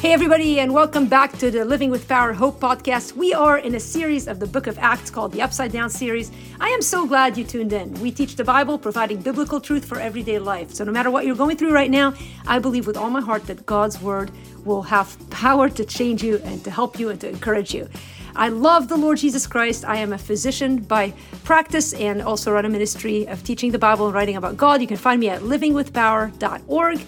Hey, 0.00 0.14
everybody, 0.14 0.60
and 0.60 0.72
welcome 0.72 1.08
back 1.08 1.36
to 1.40 1.50
the 1.50 1.62
Living 1.62 1.90
with 1.90 2.08
Power 2.08 2.32
Hope 2.32 2.58
podcast. 2.58 3.12
We 3.16 3.34
are 3.34 3.58
in 3.58 3.74
a 3.74 3.80
series 3.80 4.28
of 4.28 4.40
the 4.40 4.46
book 4.46 4.66
of 4.66 4.78
Acts 4.78 5.10
called 5.10 5.30
the 5.30 5.42
Upside 5.42 5.72
Down 5.72 5.90
series. 5.90 6.32
I 6.58 6.70
am 6.70 6.80
so 6.80 7.06
glad 7.06 7.36
you 7.36 7.44
tuned 7.44 7.74
in. 7.74 7.92
We 8.00 8.10
teach 8.10 8.36
the 8.36 8.42
Bible, 8.42 8.78
providing 8.78 9.20
biblical 9.20 9.60
truth 9.60 9.84
for 9.84 10.00
everyday 10.00 10.38
life. 10.38 10.72
So, 10.72 10.84
no 10.84 10.90
matter 10.90 11.10
what 11.10 11.26
you're 11.26 11.36
going 11.36 11.58
through 11.58 11.74
right 11.74 11.90
now, 11.90 12.14
I 12.46 12.60
believe 12.60 12.86
with 12.86 12.96
all 12.96 13.10
my 13.10 13.20
heart 13.20 13.46
that 13.48 13.66
God's 13.66 14.00
word 14.00 14.30
will 14.64 14.80
have 14.84 15.18
power 15.28 15.68
to 15.68 15.84
change 15.84 16.24
you 16.24 16.38
and 16.44 16.64
to 16.64 16.70
help 16.70 16.98
you 16.98 17.10
and 17.10 17.20
to 17.20 17.28
encourage 17.28 17.74
you. 17.74 17.86
I 18.34 18.48
love 18.48 18.88
the 18.88 18.96
Lord 18.96 19.18
Jesus 19.18 19.46
Christ. 19.46 19.84
I 19.84 19.96
am 19.96 20.14
a 20.14 20.18
physician 20.18 20.78
by 20.78 21.12
practice 21.44 21.92
and 21.92 22.22
also 22.22 22.52
run 22.52 22.64
a 22.64 22.70
ministry 22.70 23.28
of 23.28 23.44
teaching 23.44 23.70
the 23.70 23.78
Bible 23.78 24.06
and 24.06 24.14
writing 24.14 24.36
about 24.36 24.56
God. 24.56 24.80
You 24.80 24.86
can 24.86 24.96
find 24.96 25.20
me 25.20 25.28
at 25.28 25.42
livingwithpower.org. 25.42 27.00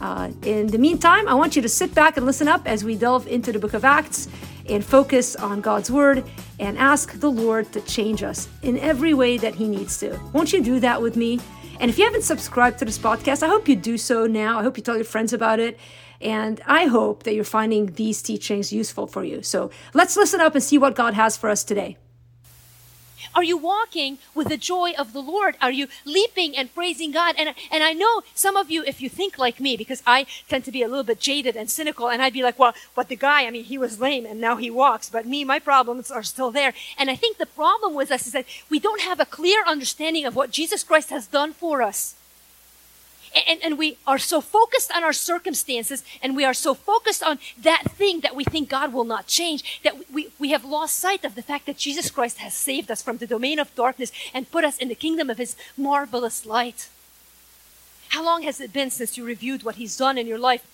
Uh, 0.00 0.30
in 0.42 0.66
the 0.68 0.78
meantime, 0.78 1.28
I 1.28 1.34
want 1.34 1.56
you 1.56 1.62
to 1.62 1.68
sit 1.68 1.94
back 1.94 2.16
and 2.16 2.24
listen 2.24 2.48
up 2.48 2.62
as 2.66 2.84
we 2.84 2.94
delve 2.94 3.26
into 3.26 3.52
the 3.52 3.58
book 3.58 3.74
of 3.74 3.84
Acts 3.84 4.28
and 4.68 4.84
focus 4.84 5.34
on 5.36 5.60
God's 5.60 5.90
word 5.90 6.24
and 6.58 6.78
ask 6.78 7.18
the 7.18 7.30
Lord 7.30 7.72
to 7.72 7.80
change 7.82 8.22
us 8.22 8.48
in 8.62 8.78
every 8.78 9.14
way 9.14 9.38
that 9.38 9.54
He 9.54 9.68
needs 9.68 9.98
to. 10.00 10.18
Won't 10.32 10.52
you 10.52 10.62
do 10.62 10.80
that 10.80 11.00
with 11.00 11.16
me? 11.16 11.40
And 11.80 11.90
if 11.90 11.98
you 11.98 12.04
haven't 12.04 12.22
subscribed 12.22 12.78
to 12.80 12.84
this 12.84 12.98
podcast, 12.98 13.42
I 13.42 13.48
hope 13.48 13.68
you 13.68 13.76
do 13.76 13.96
so 13.98 14.26
now. 14.26 14.58
I 14.58 14.62
hope 14.62 14.76
you 14.76 14.82
tell 14.82 14.96
your 14.96 15.04
friends 15.04 15.32
about 15.32 15.60
it. 15.60 15.78
And 16.20 16.60
I 16.66 16.86
hope 16.86 17.22
that 17.22 17.34
you're 17.34 17.44
finding 17.44 17.86
these 17.92 18.20
teachings 18.22 18.72
useful 18.72 19.06
for 19.06 19.22
you. 19.22 19.42
So 19.42 19.70
let's 19.94 20.16
listen 20.16 20.40
up 20.40 20.54
and 20.54 20.62
see 20.62 20.76
what 20.76 20.96
God 20.96 21.14
has 21.14 21.36
for 21.36 21.48
us 21.48 21.62
today. 21.62 21.96
Are 23.34 23.44
you 23.44 23.56
walking 23.56 24.18
with 24.34 24.48
the 24.48 24.56
joy 24.56 24.92
of 24.98 25.12
the 25.12 25.20
Lord? 25.20 25.56
Are 25.60 25.70
you 25.70 25.88
leaping 26.04 26.56
and 26.56 26.74
praising 26.74 27.10
God? 27.10 27.34
And, 27.38 27.54
and 27.70 27.82
I 27.82 27.92
know 27.92 28.22
some 28.34 28.56
of 28.56 28.70
you, 28.70 28.84
if 28.84 29.00
you 29.00 29.08
think 29.08 29.38
like 29.38 29.60
me, 29.60 29.76
because 29.76 30.02
I 30.06 30.26
tend 30.48 30.64
to 30.64 30.72
be 30.72 30.82
a 30.82 30.88
little 30.88 31.04
bit 31.04 31.20
jaded 31.20 31.56
and 31.56 31.70
cynical, 31.70 32.08
and 32.08 32.22
I'd 32.22 32.32
be 32.32 32.42
like, 32.42 32.58
well, 32.58 32.74
but 32.94 33.08
the 33.08 33.16
guy, 33.16 33.46
I 33.46 33.50
mean, 33.50 33.64
he 33.64 33.78
was 33.78 34.00
lame 34.00 34.26
and 34.26 34.40
now 34.40 34.56
he 34.56 34.70
walks, 34.70 35.08
but 35.10 35.26
me, 35.26 35.44
my 35.44 35.58
problems 35.58 36.10
are 36.10 36.22
still 36.22 36.50
there. 36.50 36.74
And 36.98 37.10
I 37.10 37.16
think 37.16 37.38
the 37.38 37.46
problem 37.46 37.94
with 37.94 38.10
us 38.10 38.26
is 38.26 38.32
that 38.32 38.46
we 38.70 38.78
don't 38.78 39.02
have 39.02 39.20
a 39.20 39.24
clear 39.24 39.64
understanding 39.66 40.24
of 40.24 40.36
what 40.36 40.50
Jesus 40.50 40.84
Christ 40.84 41.10
has 41.10 41.26
done 41.26 41.52
for 41.52 41.82
us. 41.82 42.14
And, 43.46 43.60
and, 43.62 43.78
we 43.78 43.98
are 44.06 44.18
so 44.18 44.40
focused 44.40 44.90
on 44.94 45.04
our 45.04 45.12
circumstances 45.12 46.02
and 46.22 46.34
we 46.34 46.46
are 46.46 46.54
so 46.54 46.72
focused 46.72 47.22
on 47.22 47.38
that 47.60 47.82
thing 47.84 48.20
that 48.20 48.34
we 48.34 48.42
think 48.42 48.70
God 48.70 48.92
will 48.92 49.04
not 49.04 49.26
change 49.26 49.80
that 49.82 50.10
we, 50.10 50.27
we 50.48 50.52
have 50.52 50.64
lost 50.64 50.96
sight 50.96 51.26
of 51.26 51.34
the 51.34 51.42
fact 51.42 51.66
that 51.66 51.76
Jesus 51.76 52.10
Christ 52.10 52.38
has 52.38 52.54
saved 52.54 52.90
us 52.90 53.02
from 53.02 53.18
the 53.18 53.26
domain 53.26 53.58
of 53.58 53.74
darkness 53.74 54.10
and 54.32 54.50
put 54.50 54.64
us 54.64 54.78
in 54.78 54.88
the 54.88 54.94
kingdom 54.94 55.28
of 55.28 55.36
his 55.36 55.56
marvelous 55.76 56.46
light. 56.46 56.88
How 58.08 58.24
long 58.24 58.44
has 58.44 58.58
it 58.58 58.72
been 58.72 58.90
since 58.90 59.18
you 59.18 59.26
reviewed 59.26 59.62
what 59.62 59.74
he's 59.74 59.98
done 59.98 60.16
in 60.16 60.26
your 60.26 60.38
life? 60.38 60.66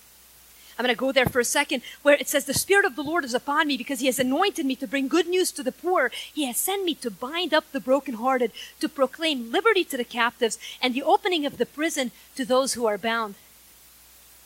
I'm 0.78 0.84
going 0.84 0.94
to 0.94 0.98
go 0.98 1.10
there 1.10 1.26
for 1.26 1.40
a 1.40 1.44
second, 1.44 1.82
where 2.02 2.14
it 2.14 2.28
says, 2.28 2.44
The 2.44 2.54
Spirit 2.54 2.84
of 2.84 2.94
the 2.94 3.02
Lord 3.02 3.24
is 3.24 3.34
upon 3.34 3.66
me 3.66 3.76
because 3.76 3.98
He 3.98 4.06
has 4.06 4.20
anointed 4.20 4.64
me 4.64 4.76
to 4.76 4.86
bring 4.86 5.08
good 5.08 5.26
news 5.26 5.50
to 5.52 5.64
the 5.64 5.72
poor. 5.72 6.12
He 6.32 6.46
has 6.46 6.56
sent 6.56 6.84
me 6.84 6.94
to 6.96 7.10
bind 7.10 7.52
up 7.52 7.64
the 7.72 7.80
brokenhearted, 7.80 8.52
to 8.78 8.88
proclaim 8.88 9.50
liberty 9.50 9.82
to 9.84 9.96
the 9.96 10.04
captives, 10.04 10.56
and 10.80 10.94
the 10.94 11.02
opening 11.02 11.46
of 11.46 11.58
the 11.58 11.66
prison 11.66 12.12
to 12.36 12.44
those 12.44 12.74
who 12.74 12.86
are 12.86 12.98
bound. 12.98 13.34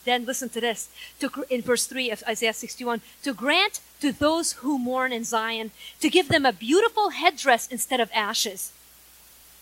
Then 0.09 0.25
listen 0.25 0.49
to 0.49 0.59
this 0.59 0.89
to, 1.19 1.29
in 1.51 1.61
verse 1.61 1.85
3 1.85 2.09
of 2.09 2.23
Isaiah 2.27 2.51
61 2.51 3.01
to 3.21 3.31
grant 3.31 3.79
to 4.01 4.11
those 4.11 4.53
who 4.53 4.79
mourn 4.79 5.13
in 5.13 5.23
Zion, 5.23 5.69
to 6.01 6.09
give 6.09 6.29
them 6.29 6.47
a 6.47 6.51
beautiful 6.51 7.11
headdress 7.11 7.67
instead 7.67 7.99
of 7.99 8.09
ashes, 8.11 8.73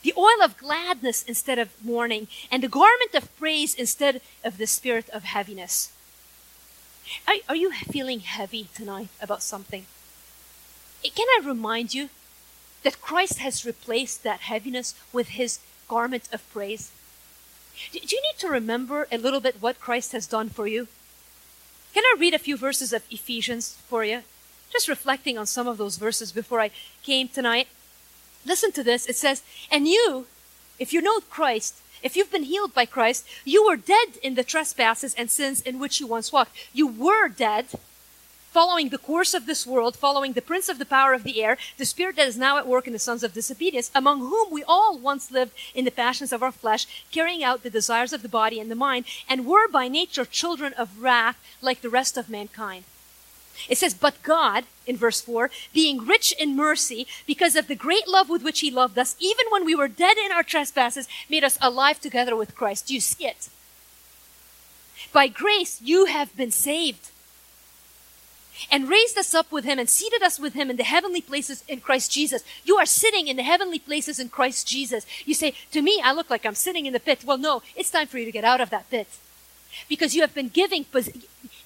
the 0.04 0.14
oil 0.18 0.42
of 0.42 0.58
gladness 0.58 1.22
instead 1.24 1.60
of 1.60 1.84
mourning, 1.84 2.30
and 2.50 2.64
the 2.64 2.70
garment 2.70 3.14
of 3.14 3.36
praise 3.38 3.74
instead 3.74 4.22
of 4.42 4.58
the 4.58 4.68
spirit 4.68 5.10
of 5.10 5.26
heaviness. 5.26 5.92
Are, 7.28 7.36
are 7.50 7.56
you 7.58 7.74
feeling 7.74 8.22
heavy 8.22 8.70
tonight 8.74 9.10
about 9.22 9.44
something? 9.44 9.86
Eh, 11.04 11.10
can 11.14 11.28
I 11.28 11.46
remind 11.46 11.94
you 11.94 12.08
that 12.84 13.02
Christ 13.02 13.40
has 13.40 13.66
replaced 13.66 14.24
that 14.24 14.48
heaviness 14.48 14.96
with 15.12 15.28
his 15.40 15.60
garment 15.90 16.30
of 16.32 16.50
praise? 16.54 16.94
Do 17.92 18.00
you 18.00 18.22
need 18.22 18.40
to 18.40 18.48
remember 18.48 19.08
a 19.12 19.18
little 19.18 19.40
bit 19.40 19.62
what 19.62 19.80
Christ 19.80 20.12
has 20.12 20.28
done 20.28 20.50
for 20.50 20.68
you? 20.68 20.88
Can 21.94 22.04
I 22.04 22.16
read 22.20 22.34
a 22.34 22.40
few 22.40 22.58
verses 22.58 22.94
of 22.94 23.04
Ephesians 23.10 23.78
for 23.88 24.04
you? 24.04 24.22
Just 24.72 24.88
reflecting 24.88 25.38
on 25.38 25.46
some 25.46 25.68
of 25.68 25.78
those 25.78 25.98
verses 25.98 26.32
before 26.32 26.60
I 26.60 26.72
came 27.04 27.28
tonight. 27.28 27.68
Listen 28.46 28.72
to 28.74 28.84
this. 28.84 29.06
It 29.06 29.16
says, 29.16 29.42
And 29.72 29.88
you, 29.88 30.28
if 30.80 30.94
you 30.94 31.02
know 31.02 31.20
Christ, 31.22 31.82
if 32.04 32.16
you've 32.16 32.32
been 32.32 32.44
healed 32.44 32.74
by 32.74 32.86
Christ, 32.86 33.26
you 33.44 33.66
were 33.66 33.76
dead 33.76 34.18
in 34.22 34.36
the 34.36 34.44
trespasses 34.44 35.16
and 35.16 35.32
sins 35.32 35.62
in 35.62 35.80
which 35.80 36.00
you 36.00 36.08
once 36.08 36.32
walked. 36.32 36.56
You 36.74 36.88
were 36.88 37.28
dead, 37.28 37.66
following 38.58 38.90
the 38.90 38.98
course 38.98 39.36
of 39.36 39.46
this 39.46 39.68
world, 39.68 39.96
following 39.96 40.34
the 40.34 40.42
prince 40.42 40.68
of 40.68 40.80
the 40.80 40.94
power 40.98 41.14
of 41.14 41.24
the 41.24 41.44
air, 41.44 41.60
the 41.78 41.86
spirit 41.86 42.16
that 42.16 42.28
is 42.28 42.40
now 42.40 42.58
at 42.58 42.66
work 42.66 42.88
in 42.88 42.94
the 42.94 42.98
sons 42.98 43.22
of 43.24 43.32
disobedience, 43.32 43.92
among 43.94 44.18
whom 44.18 44.50
we 44.50 44.64
all 44.64 44.98
once 44.98 45.30
lived 45.30 45.52
in 45.76 45.86
the 45.86 45.92
passions 45.92 46.34
of 46.34 46.42
our 46.42 46.52
flesh, 46.52 46.88
carrying 47.12 47.44
out 47.44 47.62
the 47.62 47.70
desires 47.70 48.14
of 48.14 48.24
the 48.24 48.28
body 48.28 48.60
and 48.60 48.72
the 48.72 48.76
mind, 48.76 49.06
and 49.30 49.46
were 49.46 49.68
by 49.68 49.88
nature 49.88 50.26
children 50.26 50.74
of 50.74 51.00
wrath 51.00 51.38
like 51.62 51.82
the 51.82 51.90
rest 52.00 52.18
of 52.18 52.32
mankind. 52.32 52.84
It 53.70 53.78
says, 53.78 53.94
But 53.94 54.24
God, 54.24 54.64
in 54.88 54.98
verse 54.98 55.22
4, 55.22 55.52
being 55.72 56.08
rich 56.08 56.34
in 56.40 56.56
mercy, 56.56 57.06
because 57.28 57.56
of 57.56 57.68
the 57.68 57.76
great 57.76 58.08
love 58.08 58.28
with 58.28 58.42
which 58.42 58.62
He 58.62 58.72
loved 58.72 58.98
us, 58.98 59.16
even 59.20 59.46
when 59.52 59.66
we 59.66 59.76
were 59.76 59.88
dead 59.88 60.18
in 60.18 60.32
our 60.32 60.42
trespasses, 60.42 61.08
made 61.30 61.44
us 61.44 61.60
alive 61.62 62.02
together 62.02 62.36
with 62.36 62.56
Christ. 62.56 62.88
Do 62.88 62.96
you 62.96 63.02
see 63.02 63.28
it? 63.28 63.50
By 65.14 65.28
grace, 65.28 65.80
you 65.80 66.06
have 66.06 66.36
been 66.36 66.50
saved. 66.50 67.12
And 68.72 68.90
raised 68.90 69.18
us 69.18 69.34
up 69.34 69.52
with 69.52 69.66
Him 69.66 69.80
and 69.80 69.90
seated 69.90 70.24
us 70.24 70.40
with 70.40 70.54
Him 70.54 70.70
in 70.70 70.78
the 70.78 70.84
heavenly 70.84 71.22
places 71.22 71.64
in 71.68 71.82
Christ 71.82 72.12
Jesus. 72.12 72.44
You 72.64 72.78
are 72.78 72.86
sitting 72.86 73.28
in 73.28 73.38
the 73.38 73.44
heavenly 73.44 73.80
places 73.80 74.20
in 74.20 74.30
Christ 74.30 74.68
Jesus. 74.68 75.06
You 75.26 75.34
say, 75.34 75.54
To 75.72 75.82
me, 75.82 76.02
I 76.04 76.14
look 76.14 76.30
like 76.30 76.46
I'm 76.46 76.56
sitting 76.56 76.86
in 76.86 76.94
the 76.94 77.00
pit. 77.00 77.24
Well, 77.26 77.38
no, 77.38 77.62
it's 77.76 77.92
time 77.92 78.08
for 78.08 78.18
you 78.18 78.26
to 78.26 78.32
get 78.32 78.44
out 78.44 78.62
of 78.62 78.70
that 78.70 78.90
pit 78.90 79.08
because 79.90 80.16
you 80.16 80.22
have 80.22 80.34
been 80.34 80.50
giving 80.50 80.86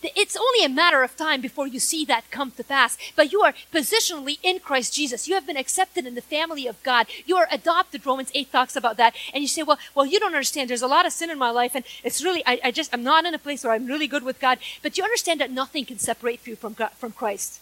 it's 0.03 0.37
only 0.37 0.65
a 0.65 0.69
matter 0.69 1.03
of 1.03 1.15
time 1.15 1.41
before 1.41 1.67
you 1.67 1.79
see 1.79 2.05
that 2.05 2.31
come 2.31 2.51
to 2.51 2.63
pass. 2.63 2.97
But 3.15 3.31
you 3.31 3.41
are 3.41 3.53
positionally 3.73 4.37
in 4.43 4.59
christ 4.59 4.93
jesus. 4.93 5.27
You 5.27 5.35
have 5.35 5.47
been 5.47 5.57
accepted 5.57 6.05
in 6.05 6.15
the 6.15 6.21
family 6.21 6.67
of 6.67 6.81
god. 6.83 7.07
You 7.25 7.37
are 7.37 7.47
adopted 7.51 8.05
romans 8.05 8.31
8 8.33 8.51
talks 8.51 8.75
about 8.75 8.97
that. 8.97 9.15
And 9.33 9.41
you 9.41 9.47
say 9.47 9.63
well 9.63 9.79
well 9.95 10.05
you 10.05 10.19
don't 10.19 10.35
understand. 10.35 10.69
There's 10.69 10.81
a 10.81 10.87
lot 10.87 11.05
of 11.05 11.13
sin 11.13 11.29
in 11.29 11.37
my 11.37 11.51
life 11.51 11.75
and 11.75 11.85
it's 12.03 12.23
really 12.23 12.43
i, 12.45 12.59
I 12.63 12.71
just 12.71 12.93
i'm 12.93 13.03
not 13.03 13.25
in 13.25 13.33
a 13.33 13.39
place 13.39 13.63
where 13.63 13.73
i'm 13.73 13.87
really 13.87 14.07
good 14.07 14.23
with 14.23 14.39
god. 14.39 14.59
But 14.81 14.97
you 14.97 15.03
understand 15.03 15.39
that 15.39 15.51
nothing 15.51 15.85
can 15.85 15.99
separate 15.99 16.45
you 16.47 16.55
from 16.55 16.73
god, 16.73 16.91
from 16.91 17.11
christ. 17.11 17.59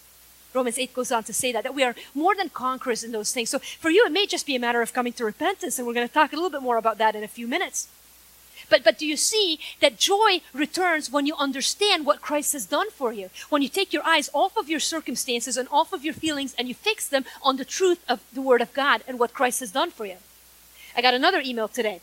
Romans 0.52 0.78
8 0.78 0.94
goes 0.94 1.12
on 1.12 1.24
to 1.24 1.32
say 1.32 1.52
that, 1.52 1.62
that 1.62 1.74
we 1.74 1.84
are 1.84 1.94
more 2.14 2.34
than 2.34 2.48
conquerors 2.48 3.04
in 3.04 3.12
those 3.12 3.32
things. 3.32 3.50
So 3.50 3.58
for 3.58 3.90
you, 3.90 4.04
it 4.06 4.12
may 4.12 4.26
just 4.26 4.46
be 4.46 4.56
a 4.56 4.60
matter 4.60 4.82
of 4.82 4.92
coming 4.92 5.12
to 5.14 5.24
repentance, 5.24 5.78
and 5.78 5.86
we're 5.86 5.94
going 5.94 6.08
to 6.08 6.12
talk 6.12 6.32
a 6.32 6.36
little 6.36 6.50
bit 6.50 6.62
more 6.62 6.76
about 6.76 6.98
that 6.98 7.14
in 7.14 7.22
a 7.22 7.28
few 7.28 7.46
minutes. 7.46 7.88
But, 8.70 8.84
but 8.84 8.98
do 8.98 9.06
you 9.06 9.16
see 9.16 9.58
that 9.80 9.98
joy 9.98 10.40
returns 10.54 11.10
when 11.10 11.26
you 11.26 11.34
understand 11.36 12.06
what 12.06 12.22
Christ 12.22 12.52
has 12.54 12.64
done 12.64 12.90
for 12.90 13.12
you? 13.12 13.28
When 13.50 13.60
you 13.60 13.68
take 13.68 13.92
your 13.92 14.06
eyes 14.06 14.30
off 14.32 14.56
of 14.56 14.70
your 14.70 14.80
circumstances 14.80 15.56
and 15.56 15.68
off 15.70 15.92
of 15.92 16.04
your 16.04 16.14
feelings 16.14 16.54
and 16.56 16.68
you 16.68 16.74
fix 16.74 17.08
them 17.08 17.24
on 17.42 17.56
the 17.56 17.64
truth 17.64 18.02
of 18.08 18.20
the 18.32 18.40
Word 18.40 18.62
of 18.62 18.72
God 18.72 19.02
and 19.06 19.18
what 19.18 19.34
Christ 19.34 19.60
has 19.60 19.72
done 19.72 19.90
for 19.90 20.06
you. 20.06 20.16
I 20.96 21.02
got 21.02 21.14
another 21.14 21.42
email 21.44 21.68
today. 21.68 22.00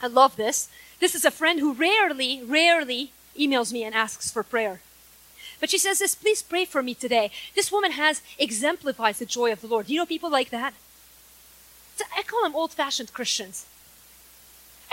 I 0.00 0.06
love 0.06 0.36
this. 0.36 0.68
This 1.00 1.14
is 1.14 1.24
a 1.24 1.30
friend 1.30 1.58
who 1.58 1.72
rarely, 1.72 2.42
rarely 2.44 3.12
emails 3.38 3.72
me 3.72 3.82
and 3.82 3.94
asks 3.94 4.30
for 4.30 4.42
prayer. 4.42 4.80
But 5.58 5.70
she 5.70 5.78
says 5.78 5.98
this, 5.98 6.14
please 6.14 6.42
pray 6.42 6.66
for 6.66 6.82
me 6.82 6.94
today. 6.94 7.30
This 7.54 7.72
woman 7.72 7.92
has 7.92 8.20
exemplifies 8.38 9.18
the 9.18 9.26
joy 9.26 9.52
of 9.52 9.62
the 9.62 9.66
Lord. 9.66 9.86
Do 9.86 9.94
you 9.94 10.00
know 10.00 10.06
people 10.06 10.30
like 10.30 10.50
that? 10.50 10.74
I 12.14 12.22
call 12.22 12.42
them 12.42 12.54
old 12.54 12.72
fashioned 12.72 13.14
Christians. 13.14 13.64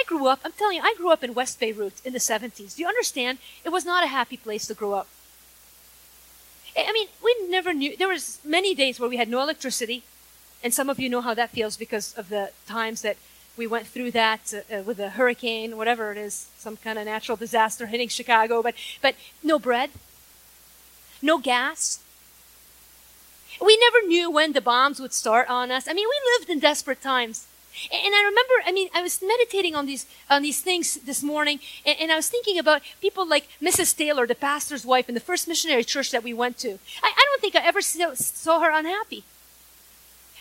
I 0.03 0.05
grew 0.05 0.27
up, 0.27 0.41
I'm 0.43 0.51
telling 0.51 0.77
you, 0.77 0.83
I 0.83 0.93
grew 0.97 1.11
up 1.11 1.23
in 1.23 1.33
West 1.33 1.59
Beirut 1.59 1.93
in 2.03 2.11
the 2.13 2.19
70s. 2.19 2.75
Do 2.75 2.81
you 2.81 2.87
understand? 2.87 3.37
It 3.63 3.69
was 3.69 3.85
not 3.85 4.03
a 4.03 4.07
happy 4.07 4.35
place 4.35 4.67
to 4.67 4.73
grow 4.73 4.93
up. 4.93 5.07
I 6.77 6.91
mean, 6.91 7.07
we 7.23 7.35
never 7.47 7.73
knew, 7.73 7.95
there 7.95 8.09
was 8.09 8.39
many 8.43 8.75
days 8.75 8.99
where 8.99 9.09
we 9.09 9.17
had 9.17 9.29
no 9.29 9.41
electricity, 9.41 10.03
and 10.63 10.73
some 10.73 10.89
of 10.89 10.99
you 10.99 11.07
know 11.07 11.21
how 11.21 11.33
that 11.33 11.51
feels 11.51 11.77
because 11.77 12.13
of 12.15 12.29
the 12.29 12.51
times 12.67 13.01
that 13.03 13.15
we 13.55 13.67
went 13.67 13.87
through 13.87 14.11
that 14.11 14.53
uh, 14.53 14.75
uh, 14.75 14.81
with 14.81 14.99
a 14.99 15.11
hurricane, 15.11 15.77
whatever 15.77 16.11
it 16.11 16.17
is, 16.17 16.47
some 16.57 16.75
kind 16.75 16.97
of 16.97 17.05
natural 17.05 17.37
disaster 17.37 17.85
hitting 17.85 18.09
Chicago, 18.09 18.61
but, 18.61 18.73
but 19.01 19.15
no 19.43 19.59
bread, 19.59 19.91
no 21.21 21.37
gas. 21.37 21.99
We 23.63 23.77
never 23.77 24.07
knew 24.07 24.31
when 24.31 24.53
the 24.53 24.61
bombs 24.61 24.99
would 24.99 25.13
start 25.13 25.47
on 25.49 25.71
us. 25.71 25.87
I 25.87 25.93
mean, 25.93 26.07
we 26.09 26.37
lived 26.39 26.49
in 26.49 26.59
desperate 26.59 27.01
times. 27.01 27.45
And 27.91 28.13
I 28.15 28.21
remember, 28.23 28.53
I 28.65 28.71
mean, 28.71 28.89
I 28.93 29.01
was 29.01 29.21
meditating 29.21 29.75
on 29.75 29.85
these 29.85 30.05
on 30.29 30.41
these 30.41 30.61
things 30.61 30.95
this 30.95 31.23
morning, 31.23 31.59
and, 31.85 31.97
and, 31.99 32.11
I 32.11 32.15
was 32.15 32.29
thinking 32.29 32.59
about 32.59 32.81
people 33.01 33.27
like 33.27 33.47
Mrs. 33.61 33.95
Taylor, 33.97 34.27
the 34.27 34.35
pastor's 34.35 34.85
wife 34.85 35.09
in 35.09 35.15
the 35.15 35.19
first 35.21 35.47
missionary 35.47 35.83
church 35.83 36.11
that 36.11 36.23
we 36.23 36.33
went 36.33 36.57
to. 36.59 36.79
I, 37.01 37.11
I 37.17 37.25
don't 37.25 37.41
think 37.41 37.55
I 37.55 37.65
ever 37.65 37.81
saw 37.81 38.59
her 38.59 38.71
unhappy. 38.71 39.23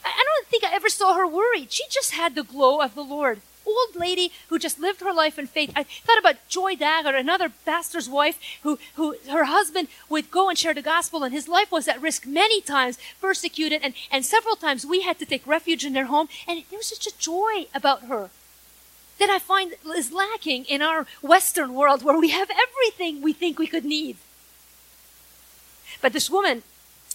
I, 0.04 0.08
I 0.08 0.24
don't 0.24 0.48
think 0.48 0.64
I 0.64 0.74
ever 0.74 0.88
saw 0.88 1.14
her 1.14 1.26
worried. 1.26 1.72
She 1.72 1.84
just 1.90 2.12
had 2.12 2.34
the 2.34 2.44
glow 2.44 2.80
of 2.80 2.94
the 2.94 3.02
Lord. 3.02 3.40
Old 3.72 3.96
lady 3.96 4.32
who 4.48 4.58
just 4.58 4.78
lived 4.78 5.00
her 5.00 5.12
life 5.12 5.38
in 5.38 5.46
faith. 5.46 5.72
I 5.74 5.84
thought 5.84 6.18
about 6.18 6.46
Joy 6.48 6.76
Dagger, 6.76 7.16
another 7.16 7.50
pastor's 7.64 8.08
wife 8.08 8.38
who, 8.62 8.78
who 8.94 9.16
her 9.30 9.44
husband 9.44 9.88
would 10.08 10.30
go 10.30 10.48
and 10.48 10.58
share 10.58 10.74
the 10.74 10.82
gospel 10.82 11.24
and 11.24 11.32
his 11.32 11.48
life 11.48 11.72
was 11.72 11.88
at 11.88 12.00
risk 12.00 12.26
many 12.26 12.60
times, 12.60 12.98
persecuted, 13.20 13.80
and, 13.82 13.94
and 14.10 14.24
several 14.24 14.56
times 14.56 14.84
we 14.84 15.02
had 15.02 15.18
to 15.18 15.26
take 15.26 15.46
refuge 15.46 15.84
in 15.84 15.92
their 15.92 16.06
home. 16.06 16.28
And 16.46 16.62
there 16.70 16.78
was 16.78 16.86
such 16.86 17.06
a 17.06 17.18
joy 17.18 17.66
about 17.74 18.04
her 18.04 18.30
that 19.18 19.30
I 19.30 19.38
find 19.38 19.74
is 19.94 20.12
lacking 20.12 20.64
in 20.64 20.82
our 20.82 21.06
Western 21.22 21.74
world 21.74 22.02
where 22.02 22.18
we 22.18 22.30
have 22.30 22.50
everything 22.50 23.22
we 23.22 23.32
think 23.32 23.58
we 23.58 23.66
could 23.66 23.84
need. 23.84 24.16
But 26.00 26.12
this 26.12 26.28
woman, 26.28 26.62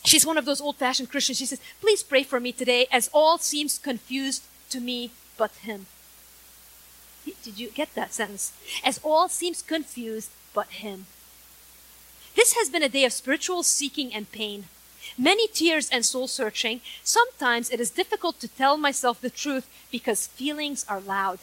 she's 0.03 0.25
one 0.25 0.37
of 0.37 0.45
those 0.45 0.61
old 0.61 0.77
fashioned 0.77 1.09
Christians. 1.09 1.37
She 1.37 1.45
says, 1.45 1.59
Please 1.81 2.03
pray 2.03 2.23
for 2.23 2.39
me 2.39 2.51
today 2.51 2.87
as 2.91 3.09
all 3.13 3.37
seems 3.37 3.77
confused 3.77 4.43
to 4.69 4.79
me 4.79 5.11
but 5.37 5.51
him. 5.57 5.87
Did 7.43 7.59
you 7.59 7.69
get 7.69 7.93
that 7.95 8.13
sentence? 8.13 8.53
As 8.83 8.99
all 9.03 9.29
seems 9.29 9.61
confused 9.61 10.29
but 10.53 10.67
him. 10.67 11.05
This 12.35 12.53
has 12.53 12.69
been 12.69 12.83
a 12.83 12.89
day 12.89 13.05
of 13.05 13.13
spiritual 13.13 13.63
seeking 13.63 14.13
and 14.13 14.31
pain. 14.31 14.65
Many 15.17 15.47
tears 15.47 15.89
and 15.89 16.05
soul 16.05 16.27
searching. 16.27 16.81
Sometimes 17.03 17.69
it 17.69 17.79
is 17.79 17.89
difficult 17.89 18.39
to 18.39 18.47
tell 18.47 18.77
myself 18.77 19.21
the 19.21 19.29
truth 19.29 19.67
because 19.91 20.27
feelings 20.27 20.85
are 20.87 20.99
loud 20.99 21.39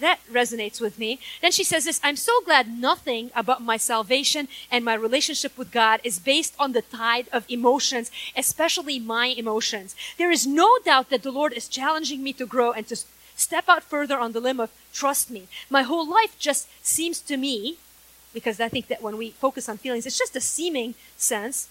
that 0.00 0.20
resonates 0.30 0.80
with 0.80 0.98
me. 0.98 1.18
Then 1.40 1.52
she 1.52 1.64
says 1.64 1.84
this 1.84 2.00
I'm 2.02 2.16
so 2.16 2.40
glad 2.42 2.78
nothing 2.78 3.30
about 3.34 3.62
my 3.62 3.76
salvation 3.76 4.48
and 4.70 4.84
my 4.84 4.94
relationship 4.94 5.56
with 5.56 5.72
God 5.72 6.00
is 6.04 6.18
based 6.18 6.54
on 6.58 6.72
the 6.72 6.82
tide 6.82 7.28
of 7.32 7.44
emotions, 7.48 8.10
especially 8.36 8.98
my 8.98 9.26
emotions. 9.26 9.94
There 10.18 10.30
is 10.30 10.46
no 10.46 10.78
doubt 10.84 11.10
that 11.10 11.22
the 11.22 11.32
Lord 11.32 11.52
is 11.52 11.68
challenging 11.68 12.22
me 12.22 12.32
to 12.34 12.46
grow 12.46 12.72
and 12.72 12.86
to 12.88 12.96
step 13.36 13.68
out 13.68 13.84
further 13.84 14.18
on 14.18 14.32
the 14.32 14.40
limb 14.40 14.58
of 14.58 14.70
trust 14.92 15.30
me. 15.30 15.46
My 15.70 15.82
whole 15.82 16.08
life 16.08 16.36
just 16.38 16.68
seems 16.84 17.20
to 17.20 17.36
me, 17.36 17.78
because 18.34 18.60
I 18.60 18.68
think 18.68 18.88
that 18.88 19.02
when 19.02 19.16
we 19.16 19.30
focus 19.30 19.68
on 19.68 19.78
feelings, 19.78 20.06
it's 20.06 20.18
just 20.18 20.36
a 20.36 20.40
seeming 20.40 20.94
sense 21.16 21.68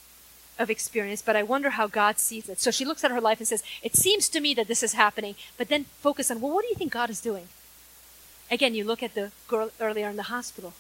of 0.57 0.69
experience, 0.69 1.21
but 1.21 1.35
I 1.35 1.43
wonder 1.43 1.71
how 1.71 1.87
God 1.87 2.17
sees 2.17 2.47
it. 2.47 2.59
So 2.61 2.71
she 2.71 2.85
looks 2.85 3.03
at 3.03 3.11
her 3.11 3.19
life 3.19 3.39
and 3.39 3.47
says, 3.47 3.63
It 3.83 3.95
seems 3.95 4.29
to 4.29 4.39
me 4.39 4.53
that 4.53 4.67
this 4.67 4.83
is 4.83 4.93
happening, 4.93 5.35
but 5.57 5.67
then 5.67 5.85
focus 5.99 6.31
on, 6.31 6.39
well, 6.39 6.53
what 6.53 6.61
do 6.61 6.69
you 6.69 6.75
think 6.75 6.93
God 6.93 7.09
is 7.09 7.19
doing? 7.19 7.47
Again, 8.49 8.75
you 8.75 8.83
look 8.83 9.03
at 9.03 9.15
the 9.15 9.31
girl 9.47 9.71
earlier 9.81 10.07
in 10.07 10.15
the 10.15 10.23
hospital. 10.23 10.73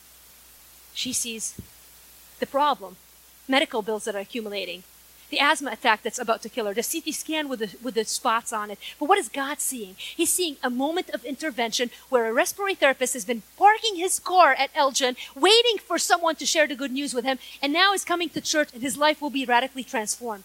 She 0.93 1.11
sees 1.11 1.59
the 2.39 2.45
problem 2.45 2.95
medical 3.47 3.81
bills 3.81 4.05
that 4.05 4.15
are 4.15 4.19
accumulating, 4.19 4.83
the 5.29 5.39
asthma 5.39 5.71
attack 5.71 6.03
that's 6.03 6.19
about 6.19 6.41
to 6.43 6.49
kill 6.49 6.65
her, 6.65 6.73
the 6.73 6.83
CT 6.83 7.13
scan 7.13 7.49
with 7.49 7.59
the, 7.59 7.77
with 7.81 7.95
the 7.95 8.05
spots 8.05 8.53
on 8.53 8.71
it. 8.71 8.79
But 8.99 9.09
what 9.09 9.17
is 9.17 9.29
God 9.29 9.59
seeing? 9.59 9.95
He's 9.97 10.31
seeing 10.31 10.57
a 10.63 10.69
moment 10.69 11.09
of 11.09 11.25
intervention 11.25 11.89
where 12.09 12.27
a 12.27 12.33
respiratory 12.33 12.75
therapist 12.75 13.13
has 13.13 13.25
been 13.25 13.43
parking 13.57 13.95
his 13.95 14.19
car 14.19 14.53
at 14.53 14.71
Elgin, 14.75 15.15
waiting 15.35 15.77
for 15.77 15.97
someone 15.97 16.35
to 16.35 16.45
share 16.45 16.67
the 16.67 16.75
good 16.75 16.91
news 16.91 17.13
with 17.13 17.25
him, 17.25 17.39
and 17.61 17.73
now 17.73 17.93
is 17.93 18.05
coming 18.05 18.29
to 18.29 18.41
church 18.41 18.69
and 18.73 18.81
his 18.81 18.97
life 18.97 19.21
will 19.21 19.29
be 19.29 19.45
radically 19.45 19.83
transformed. 19.83 20.43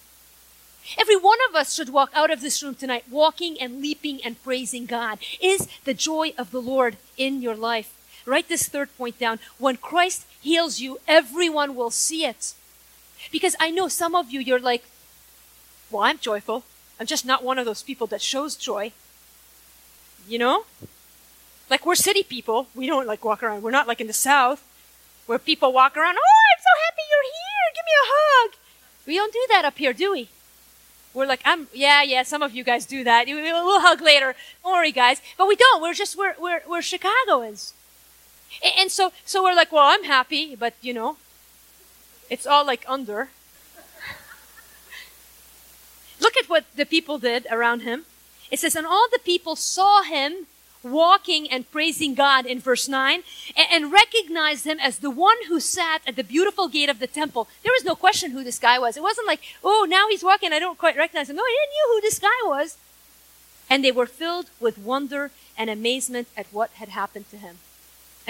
Every 0.98 1.16
one 1.16 1.38
of 1.48 1.54
us 1.54 1.74
should 1.74 1.90
walk 1.90 2.10
out 2.14 2.30
of 2.30 2.40
this 2.40 2.62
room 2.62 2.74
tonight 2.74 3.04
walking 3.10 3.60
and 3.60 3.80
leaping 3.80 4.22
and 4.24 4.42
praising 4.42 4.86
God. 4.86 5.18
Is 5.40 5.68
the 5.84 5.94
joy 5.94 6.32
of 6.38 6.50
the 6.50 6.62
Lord 6.62 6.96
in 7.16 7.42
your 7.42 7.54
life? 7.54 7.94
Write 8.26 8.48
this 8.48 8.68
third 8.68 8.96
point 8.96 9.18
down. 9.18 9.38
When 9.58 9.76
Christ 9.76 10.26
heals 10.40 10.80
you, 10.80 10.98
everyone 11.06 11.74
will 11.74 11.90
see 11.90 12.24
it. 12.24 12.54
Because 13.30 13.56
I 13.60 13.70
know 13.70 13.88
some 13.88 14.14
of 14.14 14.30
you, 14.30 14.40
you're 14.40 14.58
like, 14.58 14.84
well, 15.90 16.02
I'm 16.02 16.18
joyful. 16.18 16.64
I'm 16.98 17.06
just 17.06 17.26
not 17.26 17.44
one 17.44 17.58
of 17.58 17.66
those 17.66 17.82
people 17.82 18.06
that 18.08 18.22
shows 18.22 18.56
joy. 18.56 18.92
You 20.28 20.38
know? 20.38 20.64
Like 21.68 21.86
we're 21.86 21.94
city 21.94 22.22
people. 22.22 22.66
We 22.74 22.86
don't 22.86 23.06
like 23.06 23.24
walk 23.24 23.42
around. 23.42 23.62
We're 23.62 23.70
not 23.70 23.88
like 23.88 24.00
in 24.00 24.06
the 24.06 24.12
South 24.12 24.64
where 25.26 25.38
people 25.38 25.72
walk 25.72 25.96
around, 25.96 26.16
oh, 26.16 26.38
I'm 26.52 26.60
so 26.60 26.74
happy 26.86 27.02
you're 27.08 27.22
here. 27.22 27.70
Give 27.74 27.84
me 27.84 27.96
a 28.02 28.06
hug. 28.10 28.56
We 29.06 29.14
don't 29.14 29.32
do 29.32 29.46
that 29.50 29.64
up 29.64 29.78
here, 29.78 29.92
do 29.92 30.10
we? 30.12 30.28
We're 31.14 31.26
like, 31.26 31.40
I'm, 31.44 31.68
yeah, 31.72 32.02
yeah, 32.02 32.22
some 32.24 32.42
of 32.42 32.52
you 32.54 32.64
guys 32.64 32.84
do 32.86 33.04
that. 33.04 33.26
We'll 33.26 33.80
hug 33.80 34.00
later. 34.00 34.34
Don't 34.62 34.72
worry, 34.72 34.92
guys. 34.92 35.20
But 35.38 35.46
we 35.46 35.56
don't. 35.56 35.82
We're 35.82 35.94
just, 35.94 36.16
we're, 36.16 36.34
we're, 36.40 36.62
we're 36.68 36.82
Chicagoans. 36.82 37.74
And 38.78 38.90
so, 38.90 39.12
so 39.24 39.42
we're 39.42 39.54
like, 39.54 39.70
well, 39.70 39.86
I'm 39.86 40.04
happy, 40.04 40.56
but 40.56 40.74
you 40.80 40.92
know, 40.92 41.16
it's 42.30 42.46
all 42.46 42.64
like 42.64 42.84
under. 42.88 43.28
Look 46.20 46.36
at 46.36 46.48
what 46.48 46.64
the 46.76 46.86
people 46.86 47.18
did 47.18 47.46
around 47.50 47.80
him. 47.80 48.04
It 48.50 48.60
says, 48.60 48.76
and 48.76 48.86
all 48.86 49.08
the 49.10 49.18
people 49.18 49.56
saw 49.56 50.02
him 50.02 50.46
walking 50.82 51.50
and 51.50 51.70
praising 51.70 52.14
God 52.14 52.46
in 52.46 52.58
verse 52.58 52.88
9 52.88 53.22
and, 53.56 53.66
and, 53.70 53.92
recognized 53.92 54.64
him 54.64 54.78
as 54.80 54.98
the 54.98 55.10
one 55.10 55.36
who 55.46 55.60
sat 55.60 56.00
at 56.06 56.16
the 56.16 56.24
beautiful 56.24 56.68
gate 56.68 56.88
of 56.88 57.00
the 57.00 57.06
temple. 57.06 57.48
There 57.62 57.72
was 57.72 57.84
no 57.84 57.94
question 57.94 58.30
who 58.30 58.42
this 58.42 58.58
guy 58.58 58.78
was. 58.78 58.96
It 58.96 59.02
wasn't 59.02 59.26
like, 59.26 59.40
oh, 59.62 59.86
now 59.88 60.08
he's 60.08 60.24
walking, 60.24 60.54
I 60.54 60.58
don't 60.58 60.78
quite 60.78 60.96
recognize 60.96 61.28
him. 61.28 61.36
No, 61.36 61.42
they 61.42 61.52
knew 61.52 61.94
who 61.94 62.00
this 62.00 62.18
guy 62.18 62.28
was. 62.44 62.78
And 63.68 63.84
they 63.84 63.92
were 63.92 64.06
filled 64.06 64.50
with 64.58 64.78
wonder 64.78 65.30
and 65.56 65.68
amazement 65.68 66.28
at 66.36 66.46
what 66.50 66.70
had 66.72 66.88
happened 66.88 67.30
to 67.30 67.36
him. 67.36 67.58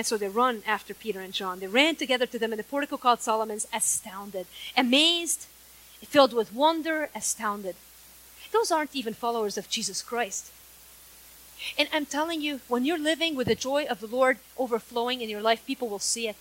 And 0.01 0.07
so 0.07 0.17
they 0.17 0.29
run 0.29 0.63
after 0.67 0.95
Peter 0.95 1.21
and 1.21 1.31
John. 1.31 1.61
They 1.61 1.67
ran 1.67 1.95
together 1.95 2.25
to 2.25 2.39
them 2.39 2.55
in 2.55 2.57
the 2.57 2.65
portico 2.65 2.97
called 2.97 3.21
Solomon's, 3.21 3.67
astounded, 3.71 4.47
amazed, 4.75 5.45
filled 6.01 6.33
with 6.33 6.55
wonder, 6.55 7.11
astounded. 7.15 7.77
Those 8.51 8.71
aren't 8.71 8.97
even 8.97 9.13
followers 9.13 9.59
of 9.59 9.69
Jesus 9.69 10.01
Christ. 10.01 10.53
And 11.77 11.87
I'm 11.93 12.07
telling 12.07 12.41
you, 12.41 12.61
when 12.67 12.87
you're 12.87 12.99
living 12.99 13.35
with 13.35 13.47
the 13.47 13.55
joy 13.55 13.85
of 13.91 14.01
the 14.01 14.07
Lord 14.07 14.39
overflowing 14.57 15.21
in 15.21 15.29
your 15.29 15.43
life, 15.43 15.67
people 15.67 15.91
will 15.91 15.99
see 15.99 16.27
it. 16.29 16.37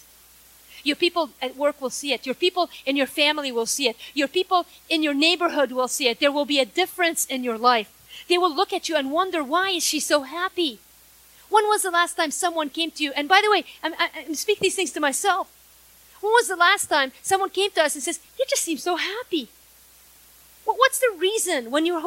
Your 0.86 0.96
people 0.96 1.32
at 1.42 1.58
work 1.58 1.82
will 1.82 1.90
see 1.90 2.14
it. 2.14 2.26
Your 2.26 2.36
people 2.36 2.70
in 2.86 2.96
your 2.96 3.08
family 3.08 3.52
will 3.52 3.66
see 3.66 3.90
it. 3.90 3.98
Your 4.14 4.30
people 4.30 4.68
in 4.88 5.04
your 5.04 5.14
neighborhood 5.14 5.74
will 5.74 5.90
see 5.90 6.08
it. 6.08 6.22
There 6.22 6.32
will 6.32 6.46
be 6.46 6.62
a 6.62 6.66
difference 6.66 7.26
in 7.26 7.44
your 7.44 7.58
life. 7.58 7.92
They 8.30 8.38
will 8.38 8.56
look 8.56 8.72
at 8.72 8.88
you 8.88 8.96
and 8.96 9.12
wonder, 9.12 9.44
why 9.44 9.72
is 9.72 9.84
she 9.84 10.00
so 10.00 10.22
happy? 10.22 10.80
When 11.50 11.66
was 11.66 11.82
the 11.82 11.92
last 11.92 12.16
time 12.16 12.32
someone 12.32 12.70
came 12.70 12.92
to 12.92 13.04
you? 13.04 13.12
And 13.16 13.28
by 13.28 13.42
the 13.44 13.50
way, 13.50 13.66
I'm, 13.84 13.94
I, 13.94 14.10
I 14.30 14.34
speak 14.34 14.60
these 14.60 14.76
things 14.76 14.92
to 14.92 15.00
myself. 15.00 15.52
When 16.22 16.32
was 16.32 16.48
the 16.48 16.56
last 16.56 16.88
time 16.88 17.12
someone 17.22 17.50
came 17.50 17.72
to 17.72 17.84
us 17.84 17.96
and 17.96 18.04
says, 18.04 18.20
you 18.38 18.46
just 18.50 18.64
seem 18.64 18.78
so 18.78 18.98
happy? 18.98 19.50
What's 20.66 21.00
the 21.00 21.18
reason 21.18 21.72
when 21.72 21.86
you 21.86 21.98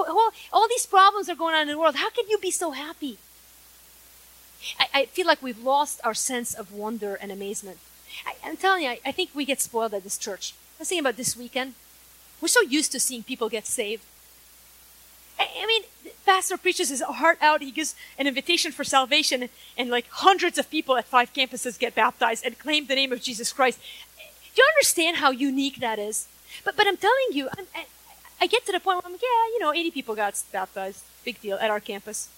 all 0.53 0.69
these 0.69 0.87
problems 0.87 1.29
are 1.29 1.35
going 1.35 1.55
on 1.55 1.63
in 1.63 1.69
the 1.69 1.79
world? 1.79 1.97
How 1.97 2.11
can 2.11 2.29
you 2.29 2.39
be 2.39 2.51
so 2.51 2.71
happy? 2.71 3.19
I, 4.79 4.87
I 4.95 5.05
feel 5.07 5.27
like 5.27 5.43
we've 5.43 5.63
lost 5.63 6.01
our 6.05 6.15
sense 6.15 6.55
of 6.55 6.73
wonder 6.73 7.17
and 7.17 7.33
amazement. 7.33 7.79
I, 8.27 8.49
am 8.49 8.57
telling 8.57 8.85
you, 8.85 8.91
I, 8.91 9.01
I, 9.05 9.13
think 9.13 9.31
we 9.35 9.45
get 9.45 9.61
spoiled 9.61 9.95
at 9.95 10.05
this 10.05 10.19
church. 10.19 10.55
I 10.79 10.83
was 10.83 10.89
thinking 10.89 11.05
about 11.05 11.17
this 11.17 11.37
weekend. 11.37 11.75
We're 12.41 12.49
so 12.49 12.61
used 12.61 12.93
to 12.93 13.01
seeing 13.01 13.23
people 13.23 13.49
get 13.49 13.67
saved. 13.67 14.05
I, 16.27 16.31
I 16.31 16.35
pastor 16.35 16.57
preaches 16.57 16.89
his 16.89 17.03
heart 17.03 17.39
out. 17.41 17.63
He 17.63 17.71
gives 17.71 17.95
an 18.19 18.27
invitation 18.27 18.73
for 18.73 18.85
salvation, 18.85 19.49
and, 19.77 19.91
like 19.91 20.09
hundreds 20.09 20.59
of 20.59 20.71
people 20.71 20.97
at 20.97 21.07
five 21.07 21.33
campuses 21.33 21.79
get 21.79 21.95
baptized 21.95 22.45
and 22.45 22.59
claim 22.59 22.87
the 22.87 22.95
name 22.95 23.13
of 23.13 23.23
Jesus 23.23 23.53
Christ. 23.53 23.79
Do 24.55 24.63
you 24.63 24.69
understand 24.77 25.19
how 25.19 25.31
unique 25.31 25.81
that 25.81 25.99
is? 25.99 26.29
But 26.65 26.77
but 26.77 26.87
I'm 26.87 26.97
telling 26.97 27.33
you, 27.33 27.49
I'm, 27.57 27.67
I 28.41 28.47
get 28.47 28.67
to 28.67 28.73
the 28.73 28.81
point 28.81 28.97
where 28.97 29.07
I'm 29.07 29.13
like, 29.13 29.23
yeah, 29.23 29.45
you 29.55 29.61
know, 29.61 29.73
80 29.73 29.91
people 29.93 30.15
got 30.15 30.43
baptized. 30.53 31.05
Big 31.25 31.41
deal 31.41 31.59
at 31.59 31.71
our 31.71 31.81
campus. 31.81 32.29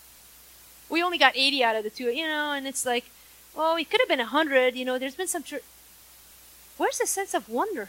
We 0.91 1.03
only 1.03 1.19
got 1.19 1.37
80 1.37 1.65
out 1.65 1.77
of 1.77 1.85
the 1.85 1.91
two, 1.91 2.11
you 2.11 2.27
know, 2.27 2.53
and 2.53 2.67
it's 2.67 2.85
like, 2.85 3.07
well, 3.57 3.77
it 3.77 3.91
could 3.91 4.01
have 4.01 4.09
been 4.09 4.19
100, 4.19 4.77
you 4.77 4.85
know, 4.85 4.99
there's 4.99 5.15
been 5.15 5.27
some. 5.27 5.43
Tr- 5.43 5.57
Where's 6.77 6.99
the 6.99 7.07
sense 7.07 7.35
of 7.35 7.49
wonder? 7.49 7.89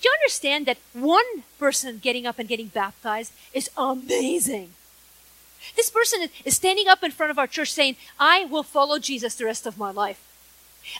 Do 0.00 0.08
you 0.08 0.14
understand 0.20 0.66
that 0.66 0.78
one 0.92 1.44
person 1.58 1.98
getting 2.02 2.26
up 2.26 2.38
and 2.38 2.48
getting 2.48 2.68
baptized 2.68 3.32
is 3.52 3.70
amazing? 3.76 4.70
This 5.76 5.90
person 5.90 6.28
is 6.44 6.56
standing 6.56 6.88
up 6.88 7.02
in 7.02 7.10
front 7.10 7.30
of 7.30 7.38
our 7.38 7.46
church 7.46 7.72
saying, 7.72 7.96
I 8.18 8.44
will 8.44 8.62
follow 8.62 8.98
Jesus 8.98 9.34
the 9.34 9.46
rest 9.46 9.66
of 9.66 9.78
my 9.78 9.90
life. 9.90 10.22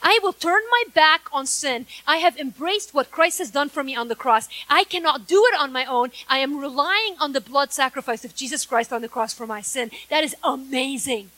I 0.03 0.19
will 0.23 0.33
turn 0.33 0.63
my 0.71 0.85
back 0.95 1.29
on 1.33 1.47
sin. 1.47 1.87
I 2.07 2.17
have 2.17 2.39
embraced 2.39 2.95
what 2.95 3.11
Christ 3.11 3.39
has 3.39 3.51
done 3.51 3.69
for 3.69 3.85
me 3.85 3.95
on 3.95 4.09
the 4.09 4.15
cross. 4.15 4.49
I 4.69 4.85
cannot 4.85 5.27
do 5.27 5.45
it 5.53 5.61
on 5.61 5.73
my 5.73 5.85
own. 5.85 6.11
I 6.29 6.39
am 6.39 6.59
relying 6.59 7.17
on 7.21 7.33
the 7.33 7.41
blood 7.41 7.73
sacrifice 7.73 8.25
of 8.25 8.35
Jesus 8.35 8.65
Christ 8.65 8.93
on 8.93 9.03
the 9.03 9.09
cross 9.09 9.35
for 9.35 9.47
my 9.47 9.61
sin. 9.61 9.91
That 10.09 10.25
is 10.25 10.35
amazing. 10.43 11.31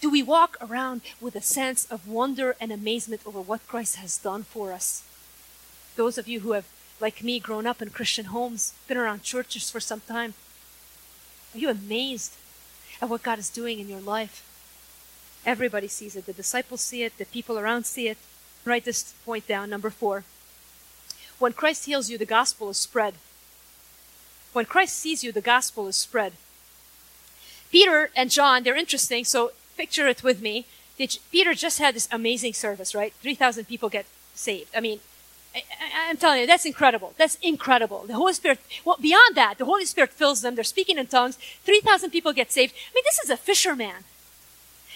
Do 0.00 0.10
we 0.10 0.22
walk 0.22 0.56
around 0.60 1.02
with 1.20 1.34
a 1.34 1.42
sense 1.42 1.86
of 1.86 2.08
wonder 2.08 2.56
and 2.60 2.72
amazement 2.72 3.22
over 3.26 3.40
what 3.40 3.66
Christ 3.66 3.96
has 3.96 4.18
done 4.18 4.42
for 4.44 4.72
us? 4.72 5.02
Those 6.00 6.16
of 6.16 6.26
you 6.26 6.40
who 6.40 6.52
have, 6.52 6.64
like 6.98 7.22
me, 7.22 7.38
grown 7.38 7.66
up 7.66 7.82
in 7.82 7.90
Christian 7.90 8.24
homes, 8.24 8.72
been 8.88 8.96
around 8.96 9.22
churches 9.22 9.68
for 9.68 9.80
some 9.80 10.00
time, 10.00 10.32
are 11.54 11.58
you 11.58 11.68
amazed 11.68 12.36
at 13.02 13.10
what 13.10 13.22
God 13.22 13.38
is 13.38 13.50
doing 13.50 13.78
in 13.78 13.86
your 13.86 14.00
life? 14.00 14.42
Everybody 15.44 15.88
sees 15.88 16.16
it. 16.16 16.24
The 16.24 16.32
disciples 16.32 16.80
see 16.80 17.02
it. 17.02 17.18
The 17.18 17.26
people 17.26 17.58
around 17.58 17.84
see 17.84 18.08
it. 18.08 18.16
Write 18.64 18.86
this 18.86 19.12
point 19.26 19.46
down. 19.46 19.68
Number 19.68 19.90
four. 19.90 20.24
When 21.38 21.52
Christ 21.52 21.84
heals 21.84 22.08
you, 22.08 22.16
the 22.16 22.24
gospel 22.24 22.70
is 22.70 22.78
spread. 22.78 23.16
When 24.54 24.64
Christ 24.64 24.96
sees 24.96 25.22
you, 25.22 25.32
the 25.32 25.42
gospel 25.42 25.86
is 25.86 25.96
spread. 25.96 26.32
Peter 27.70 28.08
and 28.16 28.30
John, 28.30 28.62
they're 28.62 28.74
interesting. 28.74 29.26
So 29.26 29.52
picture 29.76 30.08
it 30.08 30.22
with 30.22 30.40
me. 30.40 30.64
Peter 31.30 31.52
just 31.52 31.78
had 31.78 31.94
this 31.94 32.08
amazing 32.10 32.54
service, 32.54 32.94
right? 32.94 33.12
3,000 33.20 33.66
people 33.66 33.90
get 33.90 34.06
saved. 34.34 34.74
I 34.74 34.80
mean, 34.80 35.00
I, 35.54 36.10
am 36.10 36.16
telling 36.16 36.40
you, 36.40 36.46
that's 36.46 36.64
incredible. 36.64 37.14
That's 37.16 37.36
incredible. 37.42 38.04
The 38.06 38.14
Holy 38.14 38.32
Spirit, 38.32 38.60
well, 38.84 38.96
beyond 39.00 39.36
that, 39.36 39.58
the 39.58 39.64
Holy 39.64 39.84
Spirit 39.84 40.10
fills 40.10 40.42
them. 40.42 40.54
They're 40.54 40.64
speaking 40.64 40.98
in 40.98 41.06
tongues. 41.06 41.36
3,000 41.64 42.10
people 42.10 42.32
get 42.32 42.52
saved. 42.52 42.72
I 42.74 42.94
mean, 42.94 43.04
this 43.04 43.18
is 43.18 43.30
a 43.30 43.36
fisherman. 43.36 44.04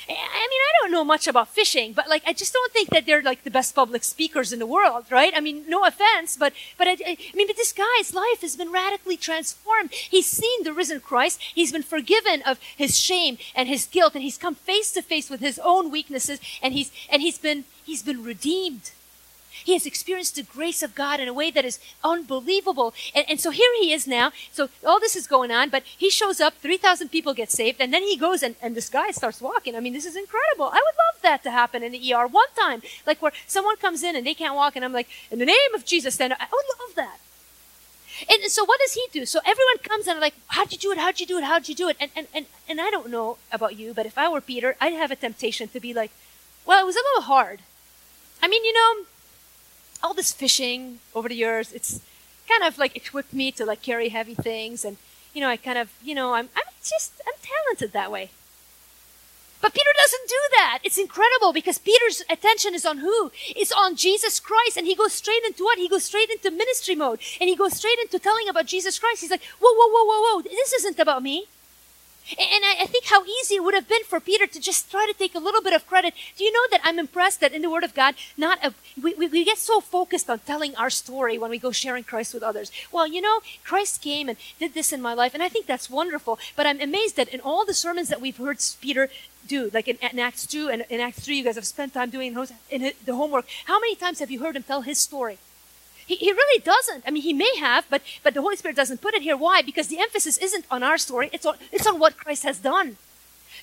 I 0.07 0.13
mean, 0.13 0.19
I 0.19 0.73
don't 0.81 0.93
know 0.93 1.05
much 1.05 1.27
about 1.27 1.49
fishing, 1.49 1.95
but 1.95 2.09
like, 2.09 2.23
I 2.27 2.35
just 2.35 2.53
don't 2.53 2.73
think 2.73 2.91
that 2.91 3.07
they're 3.07 3.23
like 3.23 3.43
the 3.43 3.51
best 3.51 3.75
public 3.75 4.05
speakers 4.05 4.53
in 4.53 4.59
the 4.59 4.67
world, 4.67 5.07
right? 5.11 5.33
I 5.35 5.41
mean, 5.41 5.65
no 5.67 5.85
offense, 5.85 6.37
but, 6.37 6.53
but 6.77 6.87
I, 6.87 6.93
I 7.07 7.17
mean, 7.35 7.47
but 7.47 7.57
this 7.57 7.73
guy's 7.73 8.15
life 8.15 8.43
has 8.43 8.55
been 8.55 8.71
radically 8.71 9.17
transformed. 9.17 9.93
He's 9.93 10.27
seen 10.27 10.63
the 10.63 10.75
risen 10.75 11.01
Christ. 11.01 11.41
He's 11.41 11.73
been 11.73 11.83
forgiven 11.83 12.43
of 12.43 12.59
his 12.77 12.99
shame 12.99 13.39
and 13.55 13.67
his 13.67 13.87
guilt, 13.87 14.15
and 14.15 14.23
he's 14.23 14.37
come 14.37 14.55
face 14.55 14.93
to 14.93 15.01
face 15.01 15.31
with 15.31 15.41
his 15.41 15.59
own 15.59 15.91
weaknesses, 15.91 16.39
and 16.63 16.75
he's, 16.75 16.93
and 17.11 17.23
he's 17.23 17.39
been, 17.39 17.65
he's 17.85 18.03
been 18.03 18.23
redeemed. 18.23 18.91
He 19.63 19.75
has 19.75 19.87
experienced 19.87 20.35
the 20.37 20.43
grace 20.43 20.83
of 20.83 20.95
God 20.95 21.21
in 21.21 21.29
a 21.29 21.33
way 21.33 21.51
that 21.51 21.65
is 21.65 21.79
unbelievable. 22.03 22.95
And, 23.15 23.25
and 23.29 23.41
so 23.41 23.51
here 23.51 23.71
he 23.81 23.93
is 23.93 24.07
now. 24.07 24.33
So 24.53 24.69
all 24.85 24.99
this 24.99 25.15
is 25.15 25.27
going 25.27 25.51
on, 25.51 25.69
but 25.69 25.85
he 25.85 26.11
shows 26.11 26.41
up, 26.41 26.55
3,000 26.55 27.09
people 27.09 27.35
get 27.35 27.51
saved, 27.51 27.81
and 27.81 27.93
then 27.93 28.03
he 28.03 28.17
goes 28.17 28.43
and, 28.43 28.57
and 28.61 28.75
this 28.75 28.89
guy 28.89 29.11
starts 29.11 29.41
walking. 29.41 29.77
I 29.77 29.81
mean, 29.81 29.93
this 29.93 30.07
is 30.07 30.17
incredible. 30.17 30.67
I 30.67 30.83
would 30.83 30.99
love 31.07 31.23
that 31.23 31.43
to 31.45 31.51
happen 31.51 31.83
in 31.83 31.93
the 31.93 32.15
ER 32.15 32.27
one 32.27 32.49
time. 32.57 32.83
Like 33.07 33.23
where 33.23 33.33
someone 33.47 33.77
comes 33.77 34.03
in 34.03 34.17
and 34.17 34.27
they 34.27 34.35
can't 34.35 34.55
walk, 34.55 34.77
and 34.77 34.85
I'm 34.85 34.93
like, 34.93 35.09
in 35.31 35.39
the 35.39 35.47
name 35.47 35.75
of 35.75 35.85
Jesus, 35.85 36.17
then 36.17 36.33
I 36.33 36.47
would 36.51 36.67
love 36.81 36.95
that. 36.97 37.19
And 38.29 38.51
so 38.51 38.65
what 38.65 38.81
does 38.81 38.95
he 38.95 39.07
do? 39.13 39.27
So 39.27 39.41
everyone 39.45 39.79
comes 39.83 40.07
and 40.07 40.21
like, 40.21 40.35
how'd 40.49 40.73
you 40.73 40.79
do 40.79 40.93
it? 40.93 40.99
How'd 40.99 41.19
you 41.19 41.27
do 41.27 41.39
it? 41.39 41.45
How'd 41.45 41.69
you 41.69 41.75
do 41.75 41.89
it? 41.89 41.97
And, 41.99 42.11
and, 42.15 42.29
and, 42.33 42.47
and 42.69 42.81
I 42.81 42.91
don't 42.91 43.11
know 43.11 43.39
about 43.51 43.77
you, 43.77 43.93
but 43.93 44.07
if 44.07 44.17
I 44.17 44.29
were 44.29 44.41
Peter, 44.41 44.77
I'd 44.81 44.93
have 44.93 45.11
a 45.11 45.17
temptation 45.17 45.69
to 45.69 45.81
be 45.81 45.93
like, 45.93 46.13
well, 46.65 46.81
it 46.81 46.87
was 46.87 46.97
a 46.97 47.01
little 47.01 47.23
hard. 47.23 47.61
I 48.43 48.49
mean, 48.49 48.65
you 48.65 48.73
know, 48.73 49.05
all 50.05 50.15
this 50.15 50.33
fishing 50.33 51.01
over 51.15 51.29
the 51.29 51.35
years, 51.35 51.73
it's 51.73 52.01
kind 52.49 52.63
of 52.63 52.79
like 52.79 52.95
equipped 52.95 53.33
me 53.33 53.51
to 53.53 53.65
like 53.65 53.83
carry 53.83 54.11
heavy 54.11 54.35
things, 54.35 54.85
and 54.85 54.99
you 55.33 55.41
know, 55.41 55.49
I 55.49 55.57
kind 55.57 55.79
of, 55.79 55.91
you 56.03 56.15
know, 56.15 56.35
I'm 56.35 56.49
I'm 56.55 56.71
just 56.83 57.13
I'm 57.27 57.39
talented 57.43 57.93
that 57.93 58.13
way. 58.13 58.31
But 59.63 59.73
Peter 59.73 59.91
doesn't 59.97 60.29
do 60.29 60.43
that. 60.59 60.79
It's 60.85 60.99
incredible 60.99 61.55
because 61.55 61.79
Peter's 61.79 62.23
attention 62.29 62.75
is 62.75 62.85
on 62.85 62.99
who? 62.99 63.33
It's 63.57 63.73
on 63.73 63.97
Jesus 63.97 64.39
Christ. 64.39 64.77
And 64.77 64.87
he 64.87 64.95
goes 64.95 65.15
straight 65.15 65.43
into 65.43 65.65
what? 65.65 65.79
He 65.79 65.89
goes 65.89 66.05
straight 66.05 66.29
into 66.29 66.51
ministry 66.51 66.95
mode. 66.95 67.19
And 67.41 67.49
he 67.49 67.57
goes 67.57 67.73
straight 67.75 67.99
into 67.99 68.19
telling 68.19 68.47
about 68.47 68.67
Jesus 68.67 68.99
Christ. 68.99 69.23
He's 69.23 69.31
like, 69.31 69.41
whoa, 69.61 69.73
whoa, 69.73 69.89
whoa, 69.89 70.05
whoa, 70.05 70.21
whoa. 70.37 70.43
This 70.43 70.75
isn't 70.75 70.99
about 70.99 71.23
me. 71.23 71.47
And 72.31 72.65
I, 72.65 72.87
think 72.87 73.05
how 73.07 73.23
easy 73.25 73.57
it 73.57 73.63
would 73.63 73.75
have 73.75 73.89
been 73.89 74.03
for 74.05 74.19
Peter 74.19 74.47
to 74.47 74.59
just 74.59 74.91
try 74.91 75.07
to 75.07 75.19
take 75.19 75.35
a 75.35 75.39
little 75.39 75.61
bit 75.61 75.75
of 75.75 75.87
credit. 75.87 76.15
Do 76.37 76.45
you 76.45 76.53
know 76.53 76.67
that 76.71 76.81
I'm 76.83 76.99
impressed 76.99 77.41
that 77.41 77.53
in 77.53 77.61
the 77.61 77.69
Word 77.69 77.85
of 77.85 77.95
God, 77.95 78.15
not 78.37 78.59
a, 78.65 78.73
we, 79.01 79.15
we, 79.15 79.45
get 79.45 79.59
so 79.59 79.81
focused 79.81 80.31
on 80.31 80.39
telling 80.39 80.75
our 80.77 80.89
story 80.89 81.37
when 81.37 81.51
we 81.51 81.59
go 81.59 81.71
sharing 81.71 82.03
Christ 82.03 82.33
with 82.33 82.43
others. 82.43 82.73
Well, 82.91 83.07
you 83.07 83.21
know, 83.21 83.41
Christ 83.63 84.01
came 84.01 84.31
and 84.31 84.39
did 84.59 84.73
this 84.73 84.91
in 84.91 85.03
my 85.03 85.13
life, 85.13 85.35
and 85.35 85.43
I 85.43 85.51
think 85.51 85.67
that's 85.67 85.91
wonderful. 85.91 86.39
But 86.57 86.67
I'm 86.67 86.81
amazed 86.81 87.17
that 87.17 87.29
in 87.29 87.41
all 87.41 87.67
the 87.67 87.75
sermons 87.75 88.09
that 88.09 88.23
we've 88.23 88.39
heard 88.39 88.59
Peter 88.81 89.11
do, 89.47 89.71
like 89.75 89.89
in, 89.89 89.97
in 89.97 90.19
Acts 90.19 90.47
2 90.47 90.71
and 90.71 90.85
in 90.89 91.01
Acts 91.01 91.21
3, 91.21 91.37
you 91.37 91.45
guys 91.45 91.57
have 91.57 91.67
spent 91.67 91.93
time 91.93 92.09
doing 92.09 92.35
in 92.71 92.93
the 93.05 93.15
homework. 93.15 93.47
How 93.67 93.79
many 93.79 93.97
times 93.97 94.21
have 94.21 94.31
you 94.31 94.41
heard 94.41 94.57
him 94.57 94.63
tell 94.63 94.81
his 94.81 94.99
story? 94.99 95.39
He, 96.07 96.17
he 96.17 96.33
really 96.33 96.63
doesn't. 96.63 97.05
I 97.07 97.11
mean, 97.11 97.23
he 97.23 97.33
may 97.33 97.57
have, 97.59 97.87
but, 97.89 98.03
but 98.23 98.35
the 98.35 98.43
Holy 98.43 98.57
Spirit 98.57 98.77
doesn't 98.77 99.01
put 99.01 99.15
it 99.15 99.23
here. 99.23 99.37
Why? 99.37 99.63
Because 99.63 99.89
the 99.89 100.01
emphasis 100.01 100.37
isn't 100.39 100.67
on 100.71 100.83
our 100.83 100.99
story, 100.99 101.31
it's 101.33 101.47
on, 101.47 101.57
it's 101.73 101.87
on 101.87 101.99
what 101.99 102.17
Christ 102.17 102.45
has 102.45 102.59
done. 102.59 102.97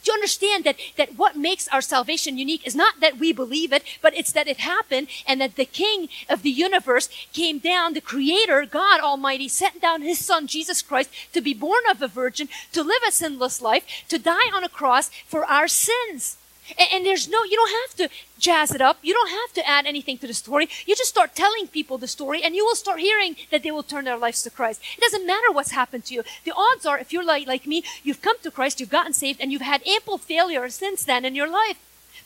Do 0.03 0.11
you 0.11 0.15
understand 0.15 0.63
that, 0.63 0.77
that 0.97 1.15
what 1.15 1.35
makes 1.37 1.67
our 1.67 1.81
salvation 1.81 2.37
unique 2.37 2.65
is 2.65 2.75
not 2.75 2.99
that 3.01 3.19
we 3.19 3.31
believe 3.31 3.71
it, 3.71 3.83
but 4.01 4.15
it's 4.17 4.31
that 4.31 4.47
it 4.47 4.57
happened 4.57 5.07
and 5.27 5.39
that 5.39 5.55
the 5.55 5.65
King 5.65 6.09
of 6.27 6.41
the 6.41 6.49
universe 6.49 7.07
came 7.33 7.59
down, 7.59 7.93
the 7.93 8.01
Creator, 8.01 8.65
God 8.65 8.99
Almighty, 9.01 9.47
sent 9.47 9.79
down 9.79 10.01
His 10.01 10.17
Son, 10.17 10.47
Jesus 10.47 10.81
Christ, 10.81 11.11
to 11.33 11.41
be 11.41 11.53
born 11.53 11.83
of 11.89 12.01
a 12.01 12.07
virgin, 12.07 12.49
to 12.71 12.81
live 12.81 13.01
a 13.07 13.11
sinless 13.11 13.61
life, 13.61 13.85
to 14.07 14.17
die 14.17 14.49
on 14.53 14.63
a 14.63 14.69
cross 14.69 15.09
for 15.27 15.45
our 15.45 15.67
sins. 15.67 16.37
And, 16.77 16.87
and, 16.93 17.05
there's 17.05 17.27
no, 17.27 17.43
you 17.43 17.55
don't 17.55 17.75
have 17.81 17.97
to 17.97 18.15
jazz 18.39 18.73
it 18.73 18.81
up. 18.81 18.99
You 19.01 19.13
don't 19.13 19.29
have 19.29 19.53
to 19.53 19.67
add 19.67 19.85
anything 19.85 20.17
to 20.19 20.27
the 20.27 20.33
story. 20.33 20.69
You 20.85 20.95
just 20.95 21.09
start 21.09 21.35
telling 21.35 21.67
people 21.67 21.97
the 21.97 22.07
story 22.07 22.43
and 22.43 22.55
you 22.55 22.65
will 22.65 22.75
start 22.75 22.99
hearing 22.99 23.35
that 23.49 23.63
they 23.63 23.71
will 23.71 23.83
turn 23.83 24.05
their 24.05 24.17
lives 24.17 24.43
to 24.43 24.49
Christ. 24.49 24.81
It 24.97 25.01
doesn't 25.01 25.27
matter 25.27 25.51
what's 25.51 25.71
happened 25.71 26.05
to 26.05 26.13
you. 26.13 26.23
The 26.45 26.53
odds 26.55 26.85
are, 26.85 26.99
if 26.99 27.11
you're 27.11 27.25
like, 27.25 27.47
like 27.47 27.67
me, 27.67 27.83
you've 28.03 28.21
come 28.21 28.37
to 28.43 28.51
Christ, 28.51 28.79
you've 28.79 28.89
gotten 28.89 29.13
saved, 29.13 29.41
and 29.41 29.51
you've 29.51 29.61
had 29.61 29.85
ample 29.87 30.17
failure 30.17 30.69
since 30.69 31.03
then 31.03 31.25
in 31.25 31.35
your 31.35 31.49
life. 31.49 31.77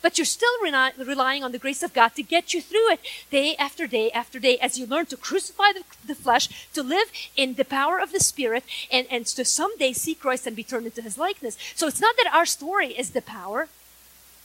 But 0.02 0.18
you're 0.18 0.24
still 0.24 0.62
relying 0.62 1.42
on 1.42 1.52
the 1.52 1.58
grace 1.58 1.82
of 1.82 1.92
God 1.92 2.14
to 2.14 2.22
get 2.22 2.54
you 2.54 2.60
through 2.60 2.92
it 2.92 3.00
day 3.30 3.56
after 3.56 3.86
day 3.86 4.10
after 4.10 4.38
day 4.38 4.58
as 4.58 4.78
you 4.78 4.86
learn 4.86 5.06
to 5.06 5.16
crucify 5.16 5.72
the, 5.72 5.82
the 6.06 6.14
flesh, 6.14 6.70
to 6.74 6.82
live 6.82 7.10
in 7.36 7.54
the 7.54 7.64
power 7.64 7.98
of 7.98 8.12
the 8.12 8.20
Spirit, 8.20 8.64
and, 8.90 9.06
and 9.10 9.26
to 9.26 9.44
someday 9.44 9.92
see 9.92 10.14
Christ 10.14 10.46
and 10.46 10.54
be 10.54 10.64
turned 10.64 10.86
into 10.86 11.02
His 11.02 11.18
likeness. 11.18 11.56
So 11.74 11.86
it's 11.86 12.00
not 12.00 12.16
that 12.16 12.32
our 12.32 12.46
story 12.46 12.88
is 12.88 13.10
the 13.10 13.22
power. 13.22 13.68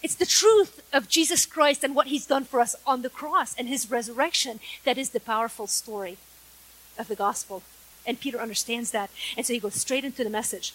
It's 0.03 0.15
the 0.15 0.25
truth 0.25 0.81
of 0.91 1.07
Jesus 1.07 1.45
Christ 1.45 1.83
and 1.83 1.95
what 1.95 2.07
he's 2.07 2.25
done 2.25 2.43
for 2.43 2.59
us 2.59 2.75
on 2.87 3.01
the 3.01 3.09
cross 3.09 3.55
and 3.55 3.67
his 3.67 3.91
resurrection 3.91 4.59
that 4.83 4.97
is 4.97 5.11
the 5.11 5.19
powerful 5.19 5.67
story 5.67 6.17
of 6.97 7.07
the 7.07 7.15
gospel. 7.15 7.61
And 8.05 8.19
Peter 8.19 8.39
understands 8.39 8.91
that. 8.91 9.11
And 9.37 9.45
so 9.45 9.53
he 9.53 9.59
goes 9.59 9.75
straight 9.75 10.03
into 10.03 10.23
the 10.23 10.29
message 10.29 10.73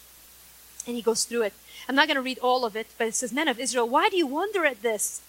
and 0.87 0.95
he 0.95 1.02
goes 1.02 1.25
through 1.25 1.42
it. 1.42 1.54
I'm 1.88 1.97
not 1.97 2.06
going 2.06 2.16
to 2.16 2.23
read 2.23 2.38
all 2.38 2.64
of 2.64 2.76
it, 2.76 2.87
but 2.97 3.09
it 3.09 3.14
says, 3.14 3.33
Men 3.33 3.49
of 3.49 3.59
Israel, 3.59 3.88
why 3.88 4.09
do 4.09 4.16
you 4.16 4.26
wonder 4.26 4.64
at 4.64 4.83
this? 4.83 5.23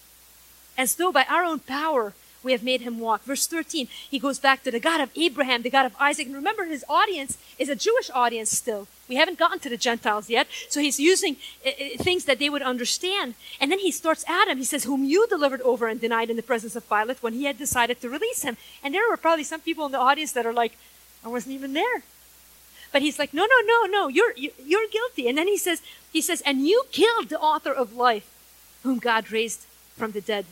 As 0.76 0.94
though 0.94 1.10
by 1.10 1.24
our 1.28 1.44
own 1.44 1.58
power 1.58 2.14
we 2.42 2.52
have 2.52 2.62
made 2.62 2.82
him 2.82 3.00
walk. 3.00 3.24
Verse 3.24 3.48
13, 3.48 3.88
he 4.08 4.18
goes 4.20 4.38
back 4.38 4.62
to 4.62 4.70
the 4.70 4.78
God 4.78 5.00
of 5.00 5.10
Abraham, 5.16 5.62
the 5.62 5.70
God 5.70 5.86
of 5.86 5.96
Isaac. 5.98 6.26
And 6.26 6.36
remember, 6.36 6.64
his 6.64 6.84
audience 6.88 7.36
is 7.58 7.68
a 7.68 7.74
Jewish 7.74 8.10
audience 8.14 8.50
still. 8.50 8.86
We 9.08 9.16
haven't 9.16 9.38
gotten 9.38 9.58
to 9.60 9.70
the 9.70 9.76
Gentiles 9.76 10.28
yet. 10.28 10.46
So 10.68 10.80
he's 10.80 11.00
using 11.00 11.36
uh, 11.66 11.70
things 11.98 12.26
that 12.26 12.38
they 12.38 12.50
would 12.50 12.62
understand. 12.62 13.34
And 13.60 13.72
then 13.72 13.78
he 13.78 13.90
starts 13.90 14.24
Adam. 14.28 14.58
He 14.58 14.64
says, 14.64 14.84
Whom 14.84 15.04
you 15.04 15.26
delivered 15.26 15.62
over 15.62 15.88
and 15.88 16.00
denied 16.00 16.30
in 16.30 16.36
the 16.36 16.42
presence 16.42 16.76
of 16.76 16.88
Pilate 16.88 17.22
when 17.22 17.32
he 17.32 17.44
had 17.44 17.58
decided 17.58 18.00
to 18.00 18.10
release 18.10 18.42
him. 18.42 18.56
And 18.82 18.94
there 18.94 19.08
were 19.08 19.16
probably 19.16 19.44
some 19.44 19.60
people 19.60 19.86
in 19.86 19.92
the 19.92 19.98
audience 19.98 20.32
that 20.32 20.46
are 20.46 20.52
like, 20.52 20.76
I 21.24 21.28
wasn't 21.28 21.54
even 21.54 21.72
there. 21.72 22.02
But 22.92 23.02
he's 23.02 23.18
like, 23.18 23.34
no, 23.34 23.44
no, 23.44 23.60
no, 23.66 23.86
no, 23.86 24.08
you're, 24.08 24.32
you're 24.36 24.88
guilty. 24.90 25.28
And 25.28 25.36
then 25.36 25.46
he 25.46 25.58
says, 25.58 25.82
he 26.12 26.20
says, 26.20 26.42
and 26.46 26.66
you 26.66 26.84
killed 26.90 27.28
the 27.28 27.38
author 27.38 27.72
of 27.72 27.94
life, 27.94 28.30
whom 28.82 28.98
God 28.98 29.30
raised 29.30 29.66
from 29.96 30.12
the 30.12 30.20
dead. 30.20 30.46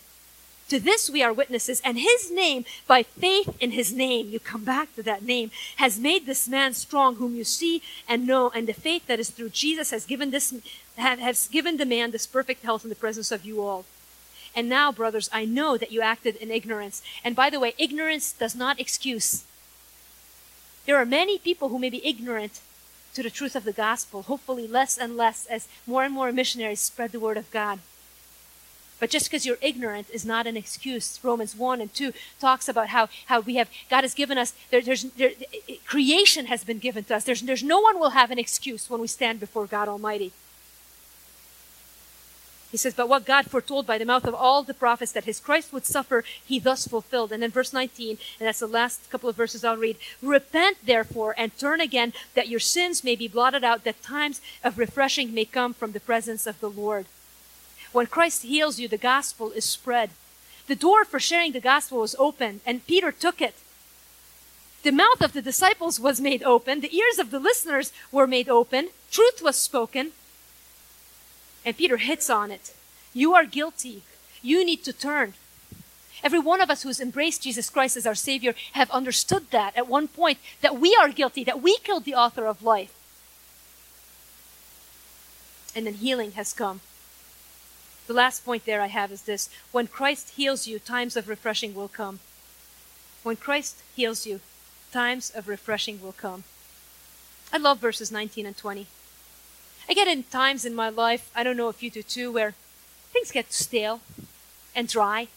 To 0.69 0.81
this 0.81 1.09
we 1.09 1.23
are 1.23 1.33
witnesses, 1.33 1.81
and 1.85 1.97
his 1.97 2.31
name, 2.31 2.65
by 2.89 3.05
faith 3.05 3.57
in 3.61 3.71
his 3.71 3.93
name, 3.93 4.31
you 4.31 4.41
come 4.41 4.65
back 4.65 4.95
to 4.97 5.03
that 5.05 5.23
name, 5.23 5.53
has 5.77 5.99
made 5.99 6.27
this 6.27 6.49
man 6.49 6.75
strong, 6.75 7.17
whom 7.17 7.37
you 7.37 7.45
see 7.45 7.83
and 8.09 8.27
know, 8.27 8.51
and 8.51 8.67
the 8.67 8.73
faith 8.73 9.07
that 9.07 9.21
is 9.21 9.31
through 9.31 9.51
Jesus 9.51 9.91
has 9.91 10.05
given 10.05 10.31
this 10.33 10.53
has 10.97 11.47
given 11.49 11.77
the 11.77 11.87
man 11.87 12.11
this 12.11 12.27
perfect 12.27 12.65
health 12.65 12.83
in 12.83 12.89
the 12.89 12.97
presence 12.97 13.31
of 13.31 13.45
you 13.45 13.63
all. 13.63 13.85
And 14.57 14.69
now, 14.69 14.91
brothers, 14.91 15.29
I 15.33 15.45
know 15.45 15.77
that 15.77 15.93
you 15.93 16.01
acted 16.01 16.35
in 16.37 16.51
ignorance. 16.51 17.03
And 17.23 17.37
by 17.37 17.51
the 17.51 17.61
way, 17.61 17.75
ignorance 17.77 18.33
does 18.33 18.57
not 18.57 18.81
excuse. 18.81 19.45
There 20.87 20.97
are 20.97 21.05
many 21.05 21.37
people 21.37 21.69
who 21.69 21.79
may 21.79 21.91
be 21.91 22.05
ignorant 22.07 22.61
to 23.13 23.23
the 23.23 23.31
truth 23.31 23.55
of 23.55 23.65
the 23.65 23.73
gospel, 23.73 24.23
hopefully 24.23 24.67
less 24.67 24.97
and 24.97 25.17
less 25.17 25.47
as 25.47 25.69
more 25.87 26.05
and 26.05 26.15
more 26.15 26.33
missionaries 26.33 26.81
spread 26.81 27.13
the 27.13 27.21
word 27.21 27.37
of 27.37 27.51
God. 27.51 27.81
But 28.99 29.11
just 29.11 29.27
because 29.27 29.45
you're 29.45 29.59
ignorant 29.61 30.09
is 30.11 30.25
not 30.25 30.47
an 30.47 30.57
excuse. 30.57 31.21
Romans 31.23 31.55
1 31.55 31.81
and 31.81 31.93
2 31.93 32.13
talks 32.41 32.69
about 32.69 32.89
how, 32.89 33.09
how 33.27 33.41
we 33.41 33.57
have, 33.57 33.69
God 33.91 34.03
has 34.03 34.15
given 34.15 34.39
us, 34.39 34.55
there, 34.71 34.81
there's, 34.81 35.05
there, 35.05 35.33
creation 35.87 36.47
has 36.47 36.65
been 36.65 36.79
given 36.79 37.05
to 37.05 37.17
us. 37.17 37.25
There's, 37.25 37.43
there's 37.43 37.63
no 37.63 37.81
one 37.81 38.01
will 38.01 38.11
have 38.11 38.31
an 38.31 38.39
excuse 38.39 38.89
when 38.89 39.01
we 39.01 39.07
stand 39.07 39.39
before 39.39 39.67
God 39.67 39.89
Almighty. 39.89 40.33
He 42.71 42.79
says, 42.79 42.95
But 42.95 43.09
what 43.09 43.25
God 43.25 43.47
foretold 43.47 43.87
by 43.87 43.99
the 43.99 44.05
mouth 44.05 44.27
of 44.27 44.35
all 44.35 44.63
the 44.63 44.75
prophets 44.75 45.13
that 45.13 45.25
his 45.25 45.41
Christ 45.41 45.73
would 45.73 45.87
suffer, 45.87 46.25
he 46.45 46.59
thus 46.59 46.87
fulfilled. 46.87 47.33
And 47.33 47.43
then 47.43 47.51
verse 47.51 47.73
19, 47.73 48.19
and 48.41 48.47
that's 48.47 48.61
the 48.61 48.67
last 48.67 49.09
couple 49.11 49.31
of 49.31 49.37
verses 49.37 49.65
I'll 49.65 49.77
read. 49.77 49.97
Repent 50.21 50.79
therefore 50.85 51.35
and 51.39 51.57
turn 51.57 51.81
again, 51.81 52.13
that 52.35 52.49
your 52.49 52.61
sins 52.61 53.05
may 53.05 53.15
be 53.15 53.29
blotted 53.29 53.63
out, 53.63 53.85
that 53.85 54.03
times 54.03 54.41
of 54.65 54.79
refreshing 54.79 55.33
may 55.33 55.45
come 55.45 55.75
from 55.75 55.93
the 55.93 56.01
presence 56.01 56.47
of 56.47 56.61
the 56.61 56.71
Lord. 56.71 57.07
When 57.97 58.07
Christ 58.07 58.43
heals 58.43 58.79
you, 58.79 58.89
the 58.89 58.99
gospel 58.99 59.53
is 59.53 59.65
spread. 59.65 60.11
The 60.67 60.77
door 60.77 61.07
for 61.07 61.19
sharing 61.19 61.53
the 61.53 61.61
gospel 61.61 62.01
was 62.01 62.15
open, 62.19 62.61
and 62.67 62.87
Peter 62.87 63.11
took 63.11 63.41
it. 63.41 63.55
The 64.83 64.91
mouth 64.91 65.23
of 65.23 65.33
the 65.33 65.41
disciples 65.41 65.99
was 65.99 66.21
made 66.21 66.43
open, 66.43 66.83
the 66.83 66.95
ears 66.95 67.19
of 67.19 67.31
the 67.31 67.39
listeners 67.39 67.95
were 68.13 68.27
made 68.27 68.51
open, 68.51 68.91
truth 69.11 69.41
was 69.43 69.57
spoken, 69.57 70.13
and 71.65 71.75
Peter 71.75 71.97
hits 71.97 72.29
on 72.29 72.51
it. 72.51 72.75
You 73.15 73.33
are 73.33 73.47
guilty. 73.47 74.03
You 74.43 74.63
need 74.63 74.85
to 74.85 74.93
turn. 74.93 75.33
Every 76.23 76.39
one 76.39 76.61
of 76.61 76.69
us 76.69 76.83
who's 76.83 77.01
embraced 77.01 77.45
Jesus 77.45 77.71
Christ 77.71 77.97
as 77.97 78.07
our 78.07 78.15
Savior 78.15 78.55
have 78.73 78.91
understood 78.91 79.51
that 79.53 79.75
at 79.75 79.89
one 79.89 80.07
point 80.07 80.37
that 80.61 80.79
we 80.79 80.95
are 81.01 81.09
guilty, 81.09 81.45
that 81.45 81.63
we 81.63 81.79
killed 81.79 82.05
the 82.05 82.15
author 82.15 82.47
of 82.47 82.63
life. 82.63 82.93
And 85.75 85.87
then 85.87 85.95
healing 85.95 86.33
has 86.33 86.53
come. 86.53 86.83
The 88.07 88.13
last 88.13 88.45
point 88.45 88.65
there 88.65 88.81
I 88.81 88.87
have 88.87 89.11
is 89.11 89.23
this 89.23 89.49
when 89.73 89.89
Christ 89.89 90.31
heals 90.31 90.67
you, 90.67 90.79
times 90.79 91.17
of 91.17 91.29
refreshing 91.29 91.75
will 91.75 91.89
come. 91.89 92.21
When 93.23 93.37
Christ 93.37 93.83
heals 93.95 94.27
you, 94.27 94.41
times 94.93 95.31
of 95.31 95.49
refreshing 95.49 96.01
will 96.01 96.13
come. 96.13 96.45
I 97.53 97.59
love 97.59 97.79
verses 97.79 98.13
19 98.13 98.47
and 98.47 98.57
20. 98.57 98.87
I 99.89 99.95
get 99.95 100.09
in 100.09 100.25
times 100.25 100.65
in 100.65 100.75
my 100.75 100.89
life, 100.89 101.31
I 101.35 101.43
don't 101.43 101.57
know 101.57 101.69
if 101.69 101.83
you 101.83 101.91
do 101.91 102.03
too, 102.03 102.31
where 102.33 102.55
things 103.13 103.33
get 103.33 103.53
stale 103.53 104.01
and 104.75 104.89
dry 104.89 105.29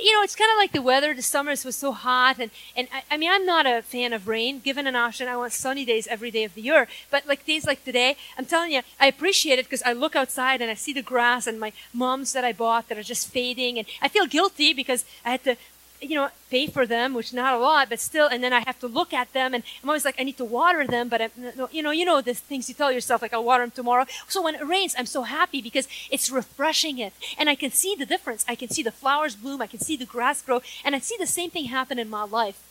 you 0.00 0.12
know, 0.12 0.22
it's 0.22 0.36
kind 0.36 0.50
of 0.50 0.56
like 0.56 0.72
the 0.72 0.82
weather. 0.82 1.14
The 1.14 1.22
summers 1.22 1.64
was 1.64 1.76
so 1.76 1.92
hot, 1.92 2.38
and 2.38 2.50
and 2.76 2.88
I, 2.92 3.02
I, 3.10 3.16
mean, 3.16 3.30
I'm 3.30 3.46
not 3.46 3.66
a 3.66 3.82
fan 3.82 4.12
of 4.12 4.28
rain. 4.28 4.60
Given 4.60 4.86
an 4.86 4.96
option, 4.96 5.28
I 5.28 5.36
want 5.36 5.52
sunny 5.52 5.84
days 5.84 6.06
every 6.06 6.30
day 6.30 6.44
of 6.44 6.54
the 6.54 6.62
year. 6.62 6.88
But 7.10 7.26
like 7.26 7.46
days 7.46 7.66
like 7.66 7.84
today, 7.84 8.16
I'm 8.36 8.46
telling 8.46 8.72
you, 8.72 8.82
I 9.00 9.06
appreciate 9.06 9.58
it 9.58 9.66
because 9.66 9.82
I 9.84 9.92
look 9.92 10.16
outside 10.16 10.60
and 10.60 10.70
I 10.70 10.74
see 10.74 10.92
the 10.92 11.02
grass 11.02 11.46
and 11.46 11.58
my 11.60 11.72
mums 11.92 12.32
that 12.32 12.44
I 12.44 12.52
bought 12.52 12.88
that 12.88 12.98
are 12.98 13.02
just 13.02 13.28
fading, 13.28 13.78
and 13.78 13.86
I 14.02 14.08
feel 14.08 14.26
guilty 14.26 14.72
because 14.72 15.04
I 15.24 15.30
had 15.30 15.44
to 15.44 15.56
you 16.00 16.14
know, 16.14 16.28
pay 16.50 16.66
for 16.66 16.86
them, 16.86 17.14
which 17.14 17.32
not 17.32 17.54
a 17.54 17.58
lot, 17.58 17.88
but 17.88 18.00
still, 18.00 18.28
and 18.28 18.42
then 18.42 18.52
I 18.52 18.60
have 18.60 18.78
to 18.80 18.86
look 18.86 19.12
at 19.12 19.32
them, 19.32 19.54
and 19.54 19.64
I'm 19.82 19.88
always 19.88 20.04
like, 20.04 20.14
I 20.18 20.22
need 20.22 20.36
to 20.38 20.44
water 20.44 20.86
them, 20.86 21.08
but 21.08 21.20
I'm, 21.20 21.30
you 21.72 21.82
know, 21.82 21.90
you 21.90 22.04
know, 22.04 22.20
the 22.20 22.34
things 22.34 22.68
you 22.68 22.74
tell 22.74 22.92
yourself, 22.92 23.20
like 23.22 23.32
I'll 23.32 23.44
water 23.44 23.64
them 23.64 23.70
tomorrow. 23.72 24.06
So 24.28 24.42
when 24.42 24.54
it 24.54 24.66
rains, 24.66 24.94
I'm 24.96 25.06
so 25.06 25.22
happy 25.22 25.60
because 25.60 25.88
it's 26.10 26.30
refreshing 26.30 26.98
it, 26.98 27.12
and 27.36 27.48
I 27.48 27.54
can 27.54 27.70
see 27.70 27.94
the 27.94 28.06
difference. 28.06 28.44
I 28.48 28.54
can 28.54 28.68
see 28.68 28.82
the 28.82 28.92
flowers 28.92 29.36
bloom, 29.36 29.60
I 29.60 29.66
can 29.66 29.80
see 29.80 29.96
the 29.96 30.04
grass 30.04 30.40
grow, 30.42 30.62
and 30.84 30.94
I 30.94 31.00
see 31.00 31.16
the 31.18 31.26
same 31.26 31.50
thing 31.50 31.66
happen 31.66 31.98
in 31.98 32.08
my 32.08 32.24
life. 32.24 32.62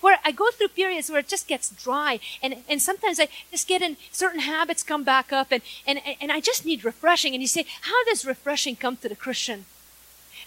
Where 0.00 0.18
I 0.24 0.30
go 0.30 0.50
through 0.50 0.68
periods 0.68 1.10
where 1.10 1.18
it 1.18 1.28
just 1.28 1.48
gets 1.48 1.70
dry, 1.70 2.20
and, 2.42 2.62
and 2.68 2.80
sometimes 2.80 3.18
I 3.18 3.28
just 3.50 3.66
get 3.66 3.82
in 3.82 3.96
certain 4.12 4.40
habits 4.40 4.82
come 4.82 5.02
back 5.02 5.32
up, 5.32 5.48
and, 5.50 5.62
and, 5.86 6.00
and 6.20 6.30
I 6.30 6.40
just 6.40 6.64
need 6.64 6.84
refreshing. 6.84 7.34
And 7.34 7.42
you 7.42 7.48
say, 7.48 7.66
how 7.82 8.04
does 8.04 8.24
refreshing 8.24 8.76
come 8.76 8.96
to 8.98 9.08
the 9.08 9.16
Christian? 9.16 9.66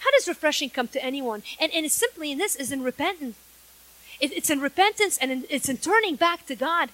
How 0.04 0.10
does 0.10 0.28
refreshing 0.28 0.68
come 0.68 0.88
to 0.88 1.02
anyone? 1.02 1.42
And, 1.58 1.72
and 1.72 1.86
it's 1.86 1.94
simply 1.94 2.30
in 2.30 2.38
this 2.38 2.54
is 2.54 2.70
in 2.70 2.82
repentance. 2.82 3.36
It, 4.20 4.32
it's 4.32 4.50
in 4.50 4.60
repentance 4.60 5.16
and 5.16 5.30
in, 5.30 5.44
it's 5.48 5.68
in 5.68 5.78
turning 5.78 6.16
back 6.16 6.44
to 6.46 6.54
God. 6.54 6.90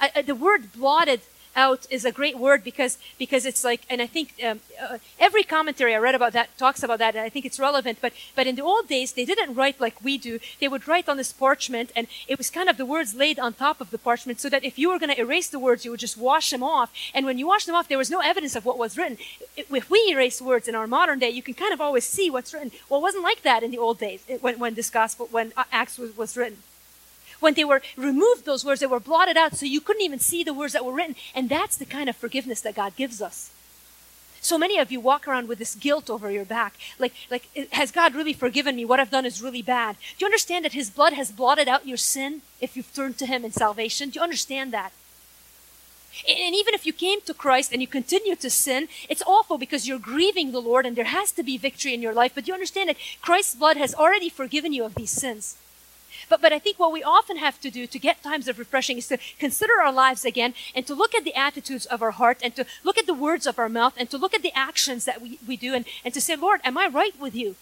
I, 0.00 0.10
I, 0.14 0.22
the 0.22 0.36
word 0.36 0.72
blotted 0.72 1.22
out 1.56 1.86
is 1.90 2.04
a 2.04 2.12
great 2.12 2.38
word 2.38 2.62
because 2.62 2.98
because 3.18 3.46
it's 3.46 3.64
like 3.64 3.82
and 3.88 4.00
I 4.02 4.06
think 4.06 4.34
um, 4.44 4.60
uh, 4.80 4.98
every 5.18 5.42
commentary 5.42 5.94
I 5.94 5.98
read 5.98 6.14
about 6.14 6.32
that 6.34 6.56
talks 6.58 6.82
about 6.82 6.98
that 6.98 7.16
and 7.16 7.24
I 7.24 7.28
think 7.28 7.44
it's 7.44 7.58
relevant 7.58 7.98
but 8.00 8.12
but 8.36 8.46
in 8.46 8.54
the 8.54 8.62
old 8.62 8.88
days 8.88 9.12
they 9.12 9.24
didn't 9.24 9.54
write 9.54 9.80
like 9.80 10.04
we 10.04 10.18
do. 10.18 10.38
They 10.60 10.68
would 10.68 10.86
write 10.86 11.08
on 11.08 11.16
this 11.16 11.32
parchment 11.32 11.90
and 11.96 12.06
it 12.28 12.38
was 12.38 12.50
kind 12.50 12.68
of 12.68 12.76
the 12.76 12.86
words 12.86 13.14
laid 13.14 13.38
on 13.38 13.54
top 13.54 13.80
of 13.80 13.90
the 13.90 13.98
parchment 13.98 14.40
so 14.40 14.48
that 14.50 14.64
if 14.64 14.78
you 14.78 14.90
were 14.90 14.98
going 14.98 15.14
to 15.14 15.20
erase 15.20 15.48
the 15.48 15.58
words 15.58 15.84
you 15.84 15.90
would 15.90 16.00
just 16.00 16.18
wash 16.18 16.50
them 16.50 16.62
off. 16.62 16.92
And 17.14 17.24
when 17.26 17.38
you 17.38 17.46
wash 17.46 17.64
them 17.64 17.74
off 17.74 17.88
there 17.88 17.98
was 17.98 18.10
no 18.10 18.20
evidence 18.20 18.54
of 18.54 18.64
what 18.64 18.78
was 18.78 18.98
written. 18.98 19.18
If 19.56 19.90
we 19.90 20.00
erase 20.10 20.40
words 20.42 20.68
in 20.68 20.74
our 20.74 20.86
modern 20.86 21.18
day 21.18 21.30
you 21.30 21.42
can 21.42 21.54
kind 21.54 21.72
of 21.72 21.80
always 21.80 22.04
see 22.04 22.30
what's 22.30 22.52
written. 22.52 22.70
Well 22.88 23.00
it 23.00 23.02
wasn't 23.02 23.24
like 23.24 23.42
that 23.42 23.62
in 23.62 23.70
the 23.70 23.78
old 23.78 23.98
days 23.98 24.20
when, 24.40 24.58
when 24.58 24.74
this 24.74 24.90
gospel 24.90 25.28
when 25.30 25.52
Acts 25.72 25.98
was, 25.98 26.16
was 26.16 26.36
written 26.36 26.58
when 27.40 27.54
they 27.54 27.64
were 27.64 27.82
removed, 27.96 28.44
those 28.44 28.64
words, 28.64 28.80
they 28.80 28.86
were 28.86 29.00
blotted 29.00 29.36
out 29.36 29.56
so 29.56 29.66
you 29.66 29.80
couldn't 29.80 30.02
even 30.02 30.18
see 30.18 30.42
the 30.42 30.54
words 30.54 30.72
that 30.72 30.84
were 30.84 30.92
written. 30.92 31.16
And 31.34 31.48
that's 31.48 31.76
the 31.76 31.84
kind 31.84 32.08
of 32.08 32.16
forgiveness 32.16 32.60
that 32.62 32.74
God 32.74 32.96
gives 32.96 33.20
us. 33.20 33.50
So 34.40 34.58
many 34.58 34.78
of 34.78 34.92
you 34.92 35.00
walk 35.00 35.26
around 35.26 35.48
with 35.48 35.58
this 35.58 35.74
guilt 35.74 36.08
over 36.08 36.30
your 36.30 36.44
back. 36.44 36.74
Like, 37.00 37.12
like, 37.30 37.48
has 37.72 37.90
God 37.90 38.14
really 38.14 38.32
forgiven 38.32 38.76
me? 38.76 38.84
What 38.84 39.00
I've 39.00 39.10
done 39.10 39.26
is 39.26 39.42
really 39.42 39.62
bad. 39.62 39.96
Do 39.96 40.24
you 40.24 40.26
understand 40.26 40.64
that 40.64 40.72
His 40.72 40.88
blood 40.88 41.14
has 41.14 41.32
blotted 41.32 41.66
out 41.66 41.88
your 41.88 41.96
sin 41.96 42.42
if 42.60 42.76
you've 42.76 42.94
turned 42.94 43.18
to 43.18 43.26
Him 43.26 43.44
in 43.44 43.50
salvation? 43.50 44.10
Do 44.10 44.20
you 44.20 44.22
understand 44.22 44.72
that? 44.72 44.92
And 46.28 46.54
even 46.54 46.74
if 46.74 46.86
you 46.86 46.92
came 46.92 47.20
to 47.22 47.34
Christ 47.34 47.72
and 47.72 47.82
you 47.82 47.88
continue 47.88 48.36
to 48.36 48.48
sin, 48.48 48.88
it's 49.08 49.22
awful 49.26 49.58
because 49.58 49.88
you're 49.88 49.98
grieving 49.98 50.52
the 50.52 50.62
Lord 50.62 50.86
and 50.86 50.96
there 50.96 51.04
has 51.04 51.32
to 51.32 51.42
be 51.42 51.58
victory 51.58 51.92
in 51.92 52.00
your 52.00 52.14
life. 52.14 52.32
But 52.34 52.46
you 52.46 52.54
understand 52.54 52.88
that 52.88 52.96
Christ's 53.20 53.56
blood 53.56 53.76
has 53.76 53.94
already 53.94 54.28
forgiven 54.28 54.72
you 54.72 54.84
of 54.84 54.94
these 54.94 55.10
sins. 55.10 55.56
But, 56.28 56.42
but 56.42 56.52
I 56.52 56.58
think 56.58 56.78
what 56.78 56.92
we 56.92 57.02
often 57.02 57.36
have 57.36 57.60
to 57.60 57.70
do 57.70 57.86
to 57.86 57.98
get 57.98 58.22
times 58.22 58.48
of 58.48 58.58
refreshing 58.58 58.98
is 58.98 59.08
to 59.08 59.18
consider 59.38 59.74
our 59.80 59.92
lives 59.92 60.24
again 60.24 60.54
and 60.74 60.86
to 60.86 60.94
look 60.94 61.14
at 61.14 61.24
the 61.24 61.34
attitudes 61.34 61.86
of 61.86 62.02
our 62.02 62.12
heart 62.12 62.38
and 62.42 62.54
to 62.56 62.66
look 62.84 62.98
at 62.98 63.06
the 63.06 63.14
words 63.14 63.46
of 63.46 63.58
our 63.58 63.68
mouth 63.68 63.94
and 63.96 64.10
to 64.10 64.18
look 64.18 64.34
at 64.34 64.42
the 64.42 64.56
actions 64.56 65.04
that 65.04 65.22
we, 65.22 65.38
we 65.46 65.56
do 65.56 65.74
and, 65.74 65.84
and 66.04 66.12
to 66.14 66.20
say, 66.20 66.34
Lord, 66.36 66.60
am 66.64 66.76
I 66.76 66.88
right 66.88 67.18
with 67.20 67.34
you? 67.34 67.54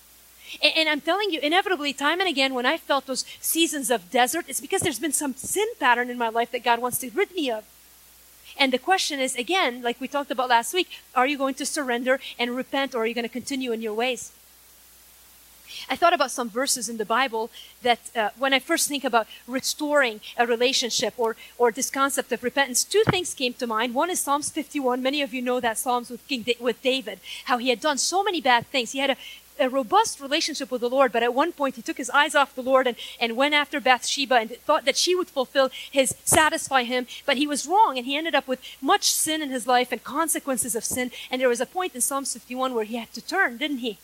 And, 0.63 0.73
and 0.77 0.89
I'm 0.89 1.01
telling 1.01 1.31
you, 1.31 1.41
inevitably, 1.41 1.93
time 1.93 2.21
and 2.21 2.29
again, 2.29 2.55
when 2.55 2.67
I 2.67 2.79
felt 2.79 3.07
those 3.07 3.25
seasons 3.41 3.91
of 3.91 4.11
desert, 4.11 4.47
it's 4.49 4.61
because 4.61 4.81
there's 4.81 4.99
been 4.99 5.13
some 5.13 5.35
sin 5.35 5.69
pattern 5.79 6.11
in 6.11 6.19
my 6.19 6.29
life 6.29 6.51
that 6.53 6.65
God 6.65 6.81
wants 6.81 6.99
to 6.99 7.11
rid 7.11 7.33
me 7.33 7.51
of. 7.51 7.65
And 8.57 8.73
the 8.73 8.79
question 8.79 9.21
is, 9.21 9.35
again, 9.37 9.83
like 9.83 10.01
we 10.01 10.09
talked 10.09 10.31
about 10.31 10.49
last 10.49 10.73
week, 10.73 10.89
are 11.15 11.27
you 11.27 11.37
going 11.37 11.55
to 11.55 11.67
surrender 11.67 12.21
and 12.39 12.55
repent 12.55 12.95
or 12.95 13.03
are 13.03 13.07
you 13.07 13.15
going 13.15 13.25
to 13.25 13.29
continue 13.29 13.73
in 13.73 13.83
your 13.83 13.95
ways? 13.95 14.33
I 15.89 15.97
thought 15.97 16.13
about 16.13 16.31
some 16.31 16.49
verses 16.49 16.89
in 16.89 16.97
the 16.97 17.05
Bible 17.05 17.51
that 17.83 18.01
uh, 18.17 18.31
when 18.39 18.53
I 18.53 18.59
first 18.59 18.89
think 18.89 19.05
about 19.05 19.27
restoring 19.47 20.21
a 20.37 20.47
relationship 20.47 21.15
or, 21.17 21.37
or 21.59 21.71
this 21.71 21.91
concept 21.91 22.33
of 22.33 22.43
repentance, 22.43 22.85
two 22.85 23.03
things 23.09 23.35
came 23.35 23.55
to 23.55 23.67
mind. 23.67 23.95
One 23.95 24.11
is 24.11 24.21
Psalms 24.21 24.51
51. 24.51 25.03
Many 25.03 25.23
of 25.23 25.35
you 25.35 25.43
know 25.43 25.61
that 25.61 25.79
Psalms 25.79 26.11
with 26.11 26.27
King 26.27 26.43
da- 26.43 26.57
with 26.61 26.83
David, 26.83 27.21
how 27.47 27.59
he 27.59 27.71
had 27.71 27.81
done 27.81 27.99
so 27.99 28.23
many 28.23 28.41
bad 28.41 28.67
things. 28.69 28.93
He 28.93 28.99
had 28.99 29.11
a, 29.11 29.17
a 29.59 29.69
robust 29.69 30.21
relationship 30.21 30.71
with 30.71 30.81
the 30.81 30.89
Lord, 30.89 31.13
but 31.13 31.23
at 31.23 31.35
one 31.35 31.53
point 31.53 31.77
he 31.77 31.83
took 31.83 31.97
his 31.97 32.11
eyes 32.11 32.35
off 32.35 32.55
the 32.55 32.63
Lord 32.63 32.87
and, 32.87 32.97
and 33.21 33.37
went 33.37 33.55
after 33.55 33.81
Bathsheba 33.81 34.35
and 34.37 34.51
thought 34.51 34.85
that 34.85 34.97
she 34.97 35.15
would 35.15 35.29
fulfill 35.29 35.71
his, 35.91 36.15
satisfy 36.25 36.83
him, 36.85 37.07
but 37.27 37.37
he 37.37 37.47
was 37.47 37.67
wrong 37.67 37.97
and 37.97 38.07
he 38.07 38.17
ended 38.17 38.35
up 38.35 38.49
with 38.49 38.61
much 38.81 39.13
sin 39.13 39.43
in 39.43 39.51
his 39.51 39.67
life 39.67 39.93
and 39.93 40.03
consequences 40.03 40.75
of 40.75 40.85
sin. 40.85 41.11
And 41.31 41.41
there 41.41 41.49
was 41.49 41.61
a 41.61 41.67
point 41.67 41.95
in 41.95 42.01
Psalms 42.01 42.33
51 42.33 42.75
where 42.75 42.85
he 42.85 42.97
had 42.97 43.13
to 43.15 43.21
turn, 43.21 43.59
didn't 43.59 43.79
he? 43.79 43.99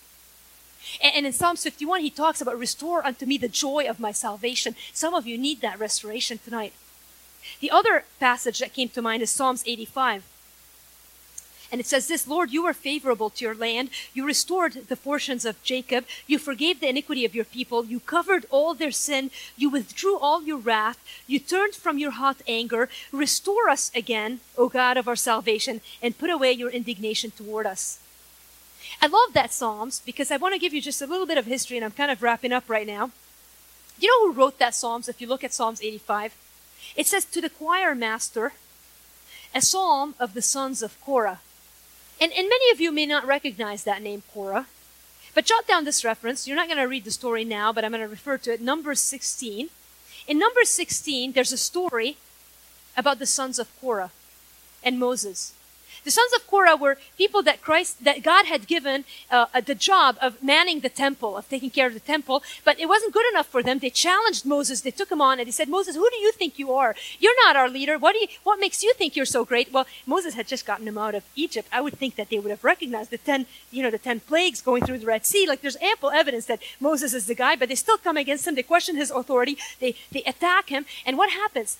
And, 1.02 1.26
in 1.26 1.32
Psalms 1.32 1.62
51, 1.62 2.00
he 2.00 2.10
talks 2.10 2.40
about 2.40 2.58
restore 2.58 3.06
unto 3.06 3.26
me 3.26 3.38
the 3.38 3.48
joy 3.48 3.86
of 3.88 4.00
my 4.00 4.12
salvation. 4.12 4.74
Some 4.92 5.14
of 5.14 5.26
you 5.26 5.38
need 5.38 5.60
that 5.60 5.78
restoration 5.78 6.38
tonight. 6.38 6.72
The 7.60 7.70
other 7.70 8.04
passage 8.18 8.58
that 8.58 8.74
came 8.74 8.88
to 8.90 9.02
mind 9.02 9.22
is 9.22 9.30
Psalms 9.30 9.62
85. 9.66 10.24
And 11.72 11.80
it 11.80 11.86
says 11.86 12.08
this 12.08 12.26
Lord, 12.26 12.50
you 12.50 12.64
were 12.64 12.72
favorable 12.72 13.30
to 13.30 13.44
your 13.44 13.54
land. 13.54 13.90
You 14.12 14.26
restored 14.26 14.72
the 14.88 14.96
fortunes 14.96 15.44
of 15.44 15.62
Jacob. 15.62 16.04
You 16.26 16.38
forgave 16.38 16.80
the 16.80 16.88
iniquity 16.88 17.24
of 17.24 17.34
your 17.34 17.44
people. 17.44 17.84
You 17.84 18.00
covered 18.00 18.46
all 18.50 18.74
their 18.74 18.90
sin. 18.90 19.30
You 19.56 19.70
withdrew 19.70 20.18
all 20.18 20.42
your 20.42 20.58
wrath. 20.58 20.98
You 21.26 21.38
turned 21.38 21.74
from 21.74 21.98
your 21.98 22.12
hot 22.12 22.42
anger. 22.48 22.88
Restore 23.12 23.68
us 23.68 23.90
again, 23.94 24.40
O 24.58 24.68
God 24.68 24.96
of 24.96 25.06
our 25.06 25.16
salvation, 25.16 25.80
and 26.02 26.18
put 26.18 26.30
away 26.30 26.52
your 26.52 26.70
indignation 26.70 27.30
toward 27.30 27.66
us. 27.66 28.00
I 29.00 29.06
love 29.06 29.32
that 29.32 29.52
Psalms 29.52 30.02
because 30.04 30.30
I 30.30 30.36
want 30.36 30.54
to 30.54 30.60
give 30.60 30.74
you 30.74 30.80
just 30.80 31.02
a 31.02 31.06
little 31.06 31.26
bit 31.26 31.38
of 31.38 31.46
history, 31.46 31.76
and 31.76 31.84
I'm 31.84 31.92
kind 31.92 32.10
of 32.10 32.22
wrapping 32.22 32.52
up 32.52 32.68
right 32.68 32.86
now. 32.86 33.10
You 33.98 34.08
know 34.08 34.32
who 34.32 34.38
wrote 34.38 34.58
that 34.58 34.74
Psalms? 34.74 35.08
If 35.08 35.20
you 35.20 35.26
look 35.26 35.44
at 35.44 35.52
Psalms 35.52 35.82
85, 35.82 36.34
it 36.96 37.06
says, 37.06 37.24
To 37.26 37.40
the 37.40 37.50
choir 37.50 37.94
master, 37.94 38.52
a 39.54 39.60
psalm 39.60 40.14
of 40.18 40.34
the 40.34 40.42
sons 40.42 40.82
of 40.82 41.00
Korah. 41.00 41.40
And, 42.20 42.32
and 42.32 42.48
many 42.48 42.70
of 42.70 42.80
you 42.80 42.92
may 42.92 43.06
not 43.06 43.26
recognize 43.26 43.84
that 43.84 44.02
name, 44.02 44.22
Korah. 44.32 44.66
But 45.34 45.46
jot 45.46 45.66
down 45.66 45.84
this 45.84 46.04
reference. 46.04 46.46
You're 46.46 46.56
not 46.56 46.66
going 46.66 46.78
to 46.78 46.84
read 46.84 47.04
the 47.04 47.10
story 47.10 47.44
now, 47.44 47.72
but 47.72 47.84
I'm 47.84 47.92
going 47.92 48.02
to 48.02 48.08
refer 48.08 48.38
to 48.38 48.52
it. 48.52 48.60
Numbers 48.60 49.00
16. 49.00 49.68
In 50.26 50.38
Numbers 50.38 50.68
16, 50.68 51.32
there's 51.32 51.52
a 51.52 51.56
story 51.56 52.16
about 52.96 53.18
the 53.18 53.26
sons 53.26 53.58
of 53.58 53.68
Korah 53.80 54.10
and 54.82 54.98
Moses. 54.98 55.54
The 56.04 56.10
sons 56.10 56.32
of 56.34 56.46
Korah 56.46 56.76
were 56.76 56.98
people 57.18 57.42
that 57.42 57.60
Christ, 57.60 58.04
that 58.04 58.22
God 58.22 58.46
had 58.46 58.66
given 58.66 59.04
uh, 59.30 59.46
uh, 59.52 59.60
the 59.60 59.74
job 59.74 60.16
of 60.20 60.42
manning 60.42 60.80
the 60.80 60.88
temple, 60.88 61.36
of 61.36 61.48
taking 61.48 61.70
care 61.70 61.86
of 61.86 61.94
the 61.94 62.00
temple, 62.00 62.42
but 62.64 62.78
it 62.80 62.86
wasn't 62.86 63.12
good 63.12 63.26
enough 63.32 63.46
for 63.46 63.62
them. 63.62 63.78
They 63.78 63.90
challenged 63.90 64.46
Moses. 64.46 64.80
They 64.80 64.90
took 64.90 65.10
him 65.10 65.20
on 65.20 65.38
and 65.38 65.46
they 65.46 65.52
said, 65.52 65.68
Moses, 65.68 65.96
who 65.96 66.08
do 66.10 66.16
you 66.16 66.32
think 66.32 66.58
you 66.58 66.72
are? 66.72 66.94
You're 67.18 67.44
not 67.44 67.56
our 67.56 67.68
leader. 67.68 67.98
What 67.98 68.12
do 68.14 68.20
you, 68.20 68.28
what 68.44 68.58
makes 68.58 68.82
you 68.82 68.94
think 68.94 69.16
you're 69.16 69.26
so 69.26 69.44
great? 69.44 69.72
Well, 69.72 69.86
Moses 70.06 70.34
had 70.34 70.48
just 70.48 70.66
gotten 70.66 70.86
them 70.86 70.98
out 70.98 71.14
of 71.14 71.24
Egypt. 71.36 71.68
I 71.72 71.80
would 71.80 71.96
think 71.98 72.16
that 72.16 72.30
they 72.30 72.38
would 72.38 72.50
have 72.50 72.64
recognized 72.64 73.10
the 73.10 73.18
ten, 73.18 73.46
you 73.70 73.82
know, 73.82 73.90
the 73.90 73.98
ten 73.98 74.20
plagues 74.20 74.60
going 74.60 74.84
through 74.84 74.98
the 74.98 75.06
Red 75.06 75.26
Sea. 75.26 75.46
Like 75.46 75.60
there's 75.60 75.76
ample 75.76 76.10
evidence 76.10 76.46
that 76.46 76.62
Moses 76.80 77.14
is 77.14 77.26
the 77.26 77.34
guy, 77.34 77.56
but 77.56 77.68
they 77.68 77.74
still 77.74 77.98
come 77.98 78.16
against 78.16 78.46
him. 78.46 78.54
They 78.54 78.62
question 78.62 78.96
his 78.96 79.10
authority. 79.10 79.58
They, 79.78 79.94
they 80.10 80.22
attack 80.22 80.68
him. 80.68 80.86
And 81.04 81.18
what 81.18 81.30
happens? 81.30 81.78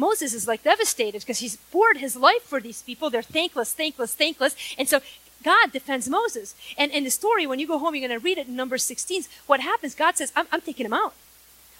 Moses 0.00 0.34
is 0.34 0.48
like 0.48 0.62
devastated 0.62 1.20
because 1.20 1.38
he's 1.38 1.56
poured 1.70 1.98
his 1.98 2.16
life 2.16 2.42
for 2.42 2.60
these 2.60 2.82
people. 2.82 3.10
They're 3.10 3.22
thankless, 3.22 3.72
thankless, 3.74 4.14
thankless. 4.14 4.56
And 4.78 4.88
so 4.88 5.00
God 5.42 5.72
defends 5.72 6.08
Moses. 6.08 6.54
And 6.76 6.90
in 6.90 7.04
the 7.04 7.10
story, 7.10 7.46
when 7.46 7.58
you 7.58 7.66
go 7.66 7.78
home, 7.78 7.94
you're 7.94 8.08
going 8.08 8.18
to 8.18 8.24
read 8.24 8.38
it 8.38 8.48
in 8.48 8.56
Numbers 8.56 8.82
16. 8.84 9.24
What 9.46 9.60
happens? 9.60 9.94
God 9.94 10.16
says, 10.16 10.32
I'm, 10.34 10.46
I'm 10.50 10.62
taking 10.62 10.84
them 10.84 10.92
out. 10.92 11.14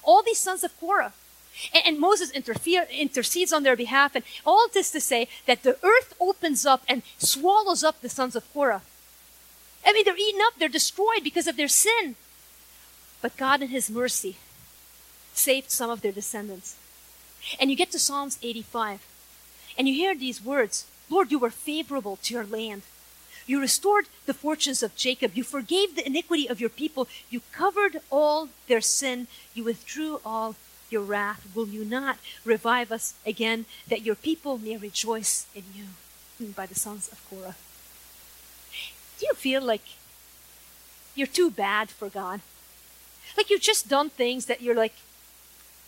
All 0.03 0.23
these 0.23 0.39
sons 0.39 0.63
of 0.63 0.79
Korah. 0.79 1.13
And, 1.75 1.83
and 1.87 1.99
Moses 1.99 2.31
intercedes 2.31 3.53
on 3.53 3.63
their 3.63 3.77
behalf. 3.77 4.15
And 4.15 4.25
all 4.47 4.67
this 4.73 4.91
to 4.93 5.01
say 5.01 5.29
that 5.47 5.63
the 5.63 5.79
earth 5.83 6.15
opens 6.21 6.65
up 6.65 6.83
and 6.89 7.03
swallows 7.19 7.83
up 7.83 8.01
the 8.01 8.09
sons 8.09 8.37
of 8.37 8.51
Korah. 8.53 8.83
I 9.85 9.93
mean, 9.93 10.05
they're 10.05 10.17
eaten 10.17 10.41
up, 10.43 10.55
they're 10.59 10.69
destroyed 10.69 11.25
because 11.25 11.47
of 11.47 11.57
their 11.57 11.69
sin. 11.69 12.17
But 13.23 13.37
God, 13.37 13.63
in 13.63 13.69
His 13.69 13.91
mercy, 13.91 14.37
saved 15.35 15.71
some 15.71 15.91
of 15.91 16.03
their 16.03 16.13
descendants. 16.13 16.77
And 17.59 17.71
you 17.71 17.77
get 17.77 17.91
to 17.93 17.99
Psalms 17.99 18.39
85, 18.43 19.07
and 19.79 19.89
you 19.89 19.95
hear 19.95 20.15
these 20.15 20.45
words 20.45 20.87
Lord, 21.09 21.33
you 21.33 21.39
were 21.39 21.51
favorable 21.51 22.17
to 22.23 22.35
your 22.35 22.47
land. 22.47 22.83
You 23.47 23.61
restored 23.61 24.07
the 24.27 24.35
fortunes 24.35 24.81
of 24.81 24.95
Jacob. 24.95 25.33
You 25.35 25.43
forgave 25.43 25.97
the 25.97 26.07
iniquity 26.07 26.49
of 26.49 26.61
your 26.61 26.71
people. 26.71 27.09
You 27.31 27.41
covered 27.51 28.01
all 28.09 28.49
their 28.69 28.81
sin. 28.81 29.27
You 29.55 29.65
withdrew 29.65 30.21
all 30.25 30.55
your 30.89 31.03
wrath. 31.03 31.45
Will 31.53 31.67
you 31.67 31.85
not 31.85 32.19
revive 32.45 32.93
us 32.93 33.15
again, 33.27 33.67
that 33.89 34.03
your 34.03 34.15
people 34.15 34.59
may 34.59 34.77
rejoice 34.77 35.47
in 35.53 35.65
you? 35.75 35.85
Hmm, 36.39 36.53
by 36.53 36.67
the 36.67 36.77
sons 36.77 37.09
of 37.09 37.19
Korah. 37.29 37.57
Do 39.19 39.27
you 39.27 39.35
feel 39.35 39.63
like 39.63 39.83
you're 41.17 41.27
too 41.27 41.51
bad 41.51 41.91
for 41.91 42.09
God? 42.09 42.41
Like 43.37 43.51
you've 43.51 43.61
just 43.61 43.89
done 43.89 44.11
things 44.11 44.47
that 44.47 44.63
you're 44.63 44.77
like, 44.77 44.95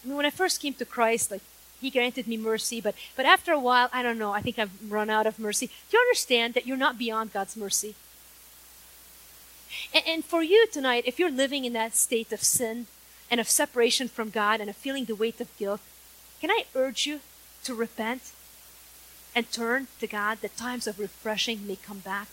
I 0.02 0.08
mean, 0.08 0.16
when 0.16 0.26
I 0.26 0.30
first 0.30 0.60
came 0.60 0.74
to 0.74 0.84
Christ, 0.84 1.30
like 1.30 1.42
he 1.80 1.90
granted 1.90 2.26
me 2.26 2.36
mercy, 2.36 2.80
but 2.80 2.94
but 3.16 3.26
after 3.26 3.52
a 3.52 3.58
while, 3.58 3.88
I 3.92 4.02
don't 4.02 4.18
know. 4.18 4.32
I 4.32 4.40
think 4.40 4.58
I've 4.58 4.90
run 4.90 5.10
out 5.10 5.26
of 5.26 5.38
mercy. 5.38 5.66
Do 5.66 5.96
you 5.96 6.00
understand 6.00 6.54
that 6.54 6.66
you're 6.66 6.76
not 6.76 6.98
beyond 6.98 7.32
God's 7.32 7.56
mercy? 7.56 7.94
And, 9.94 10.04
and 10.06 10.24
for 10.24 10.42
you 10.42 10.66
tonight, 10.66 11.04
if 11.06 11.18
you're 11.18 11.30
living 11.30 11.64
in 11.64 11.72
that 11.72 11.94
state 11.94 12.32
of 12.32 12.42
sin 12.42 12.86
and 13.30 13.40
of 13.40 13.48
separation 13.48 14.08
from 14.08 14.30
God 14.30 14.60
and 14.60 14.68
of 14.68 14.76
feeling 14.76 15.06
the 15.06 15.14
weight 15.14 15.40
of 15.40 15.56
guilt, 15.56 15.80
can 16.40 16.50
I 16.50 16.64
urge 16.74 17.06
you 17.06 17.20
to 17.64 17.74
repent 17.74 18.32
and 19.34 19.50
turn 19.50 19.88
to 20.00 20.06
God 20.06 20.38
that 20.42 20.56
times 20.56 20.86
of 20.86 20.98
refreshing 20.98 21.66
may 21.66 21.76
come 21.76 22.00
back? 22.00 22.28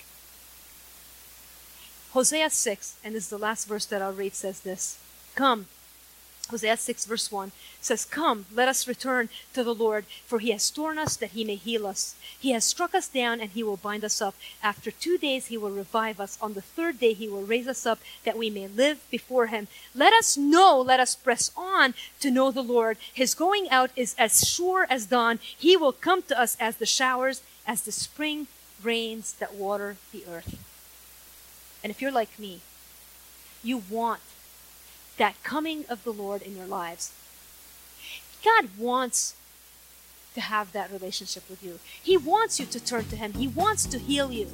Hosea 2.11 2.49
6, 2.49 2.97
and 3.03 3.13
this 3.13 3.25
is 3.25 3.29
the 3.29 3.37
last 3.37 3.67
verse 3.67 3.85
that 3.85 4.01
I'll 4.01 4.13
read, 4.13 4.33
says 4.33 4.61
this 4.61 4.97
Come, 5.35 5.67
Hosea 6.49 6.77
6, 6.77 7.05
verse 7.05 7.31
1 7.31 7.51
says, 7.81 8.05
Come, 8.05 8.45
let 8.53 8.67
us 8.67 8.87
return 8.87 9.29
to 9.53 9.63
the 9.63 9.73
Lord, 9.73 10.05
for 10.25 10.39
he 10.39 10.51
has 10.51 10.69
torn 10.69 10.97
us 10.97 11.15
that 11.15 11.31
he 11.31 11.43
may 11.43 11.55
heal 11.55 11.85
us. 11.85 12.15
He 12.39 12.51
has 12.51 12.65
struck 12.65 12.95
us 12.95 13.07
down 13.07 13.39
and 13.39 13.51
he 13.51 13.63
will 13.63 13.77
bind 13.77 14.03
us 14.03 14.21
up. 14.21 14.35
After 14.63 14.91
two 14.91 15.17
days 15.17 15.47
he 15.47 15.57
will 15.57 15.71
revive 15.71 16.19
us. 16.19 16.37
On 16.41 16.53
the 16.53 16.61
third 16.61 16.99
day 16.99 17.13
he 17.13 17.27
will 17.27 17.43
raise 17.43 17.67
us 17.67 17.85
up 17.85 17.99
that 18.23 18.37
we 18.37 18.49
may 18.49 18.67
live 18.67 18.99
before 19.11 19.47
him. 19.47 19.67
Let 19.93 20.13
us 20.13 20.37
know, 20.37 20.81
let 20.81 20.99
us 20.99 21.15
press 21.15 21.51
on 21.55 21.93
to 22.19 22.31
know 22.31 22.51
the 22.51 22.63
Lord. 22.63 22.97
His 23.13 23.35
going 23.35 23.69
out 23.69 23.91
is 23.95 24.15
as 24.17 24.47
sure 24.47 24.87
as 24.89 25.05
dawn. 25.05 25.39
He 25.41 25.77
will 25.77 25.93
come 25.93 26.23
to 26.23 26.39
us 26.39 26.57
as 26.59 26.77
the 26.77 26.85
showers, 26.85 27.41
as 27.67 27.83
the 27.83 27.91
spring 27.91 28.47
rains 28.81 29.33
that 29.33 29.53
water 29.53 29.97
the 30.11 30.23
earth. 30.27 30.57
And 31.83 31.91
if 31.91 32.01
you're 32.01 32.11
like 32.11 32.39
me, 32.39 32.61
you 33.63 33.83
want 33.89 34.21
that 35.19 35.41
coming 35.43 35.85
of 35.87 36.03
the 36.03 36.11
Lord 36.11 36.41
in 36.41 36.57
your 36.57 36.65
lives. 36.65 37.13
God 38.43 38.69
wants 38.77 39.35
to 40.33 40.41
have 40.41 40.71
that 40.71 40.91
relationship 40.91 41.49
with 41.49 41.61
you. 41.63 41.79
He 42.01 42.17
wants 42.17 42.59
you 42.59 42.65
to 42.65 42.79
turn 42.79 43.05
to 43.05 43.15
Him, 43.15 43.33
He 43.33 43.47
wants 43.47 43.85
to 43.87 43.99
heal 43.99 44.31
you. 44.31 44.47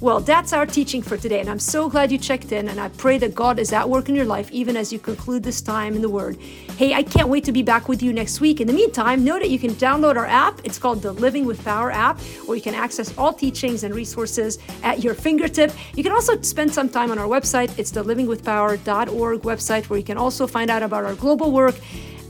Well, 0.00 0.20
that's 0.20 0.52
our 0.52 0.64
teaching 0.64 1.02
for 1.02 1.16
today, 1.16 1.40
and 1.40 1.50
I'm 1.50 1.58
so 1.58 1.88
glad 1.88 2.12
you 2.12 2.18
checked 2.18 2.52
in. 2.52 2.68
And 2.68 2.78
I 2.78 2.88
pray 2.88 3.18
that 3.18 3.34
God 3.34 3.58
is 3.58 3.72
at 3.72 3.88
work 3.88 4.08
in 4.08 4.14
your 4.14 4.26
life 4.26 4.48
even 4.52 4.76
as 4.76 4.92
you 4.92 5.00
conclude 5.00 5.42
this 5.42 5.60
time 5.60 5.96
in 5.96 6.02
the 6.02 6.08
Word. 6.08 6.36
Hey, 6.76 6.94
I 6.94 7.02
can't 7.02 7.28
wait 7.28 7.42
to 7.44 7.52
be 7.52 7.64
back 7.64 7.88
with 7.88 8.00
you 8.00 8.12
next 8.12 8.40
week. 8.40 8.60
In 8.60 8.68
the 8.68 8.72
meantime, 8.72 9.24
know 9.24 9.40
that 9.40 9.50
you 9.50 9.58
can 9.58 9.72
download 9.72 10.14
our 10.16 10.26
app. 10.26 10.60
It's 10.62 10.78
called 10.78 11.02
the 11.02 11.10
Living 11.10 11.46
with 11.46 11.64
Power 11.64 11.90
app, 11.90 12.20
where 12.46 12.56
you 12.56 12.62
can 12.62 12.76
access 12.76 13.16
all 13.18 13.32
teachings 13.32 13.82
and 13.82 13.92
resources 13.92 14.60
at 14.84 15.02
your 15.02 15.14
fingertip. 15.14 15.72
You 15.96 16.04
can 16.04 16.12
also 16.12 16.40
spend 16.42 16.72
some 16.72 16.88
time 16.88 17.10
on 17.10 17.18
our 17.18 17.26
website. 17.26 17.76
It's 17.76 17.90
the 17.90 18.04
livingwithpower.org 18.04 19.42
website, 19.42 19.88
where 19.90 19.98
you 19.98 20.04
can 20.04 20.16
also 20.16 20.46
find 20.46 20.70
out 20.70 20.84
about 20.84 21.04
our 21.04 21.16
global 21.16 21.50
work 21.50 21.74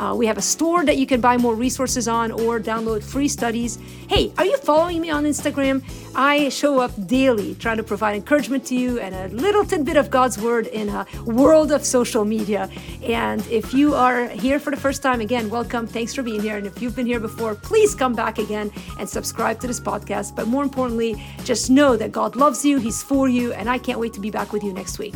uh, 0.01 0.15
we 0.17 0.27
have 0.27 0.39
a 0.39 0.43
store 0.43 0.85
that 0.85 0.97
you 0.97 1.07
can 1.07 1.21
buy 1.21 1.37
more 1.37 1.55
resources 1.55 2.09
on 2.09 2.31
or 2.31 2.61
download 2.61 3.03
free 3.03 3.29
studies. 3.29 3.79
Hey, 4.09 4.33
are 4.39 4.45
you 4.45 4.57
following 4.59 5.01
me 5.01 5.11
on 5.11 5.25
Instagram? 5.25 5.83
I 6.15 6.49
show 6.49 6.81
up 6.81 6.93
daily 7.07 7.55
trying 7.57 7.77
to 7.79 7.83
provide 7.83 8.17
encouragement 8.17 8.65
to 8.67 8.77
you 8.77 8.99
and 9.01 9.15
a 9.15 9.29
little 9.37 9.65
tidbit 9.65 9.97
of 9.97 10.11
God's 10.11 10.39
word 10.39 10.67
in 10.69 10.89
a 10.89 11.07
world 11.25 11.73
of 11.73 11.85
social 11.85 12.25
media. 12.25 12.71
And 13.03 13.47
if 13.49 13.75
you 13.75 13.95
are 13.95 14.29
here 14.29 14.59
for 14.59 14.71
the 14.71 14.77
first 14.77 15.03
time, 15.03 15.21
again, 15.21 15.51
welcome. 15.51 15.87
Thanks 15.87 16.15
for 16.15 16.23
being 16.23 16.41
here. 16.41 16.57
And 16.57 16.67
if 16.67 16.81
you've 16.81 16.97
been 16.97 17.07
here 17.07 17.21
before, 17.21 17.55
please 17.55 17.95
come 17.95 18.15
back 18.15 18.39
again 18.39 18.71
and 18.99 19.09
subscribe 19.09 19.61
to 19.61 19.67
this 19.67 19.81
podcast. 19.81 20.35
But 20.37 20.47
more 20.49 20.63
importantly, 20.63 21.23
just 21.45 21.71
know 21.71 21.97
that 21.97 22.13
God 22.13 22.37
loves 22.37 22.65
you, 22.65 22.79
He's 22.79 23.03
for 23.03 23.29
you, 23.29 23.53
and 23.53 23.69
I 23.69 23.79
can't 23.79 23.99
wait 23.99 24.13
to 24.15 24.21
be 24.21 24.31
back 24.31 24.53
with 24.53 24.63
you 24.63 24.73
next 24.73 24.99
week. 24.99 25.15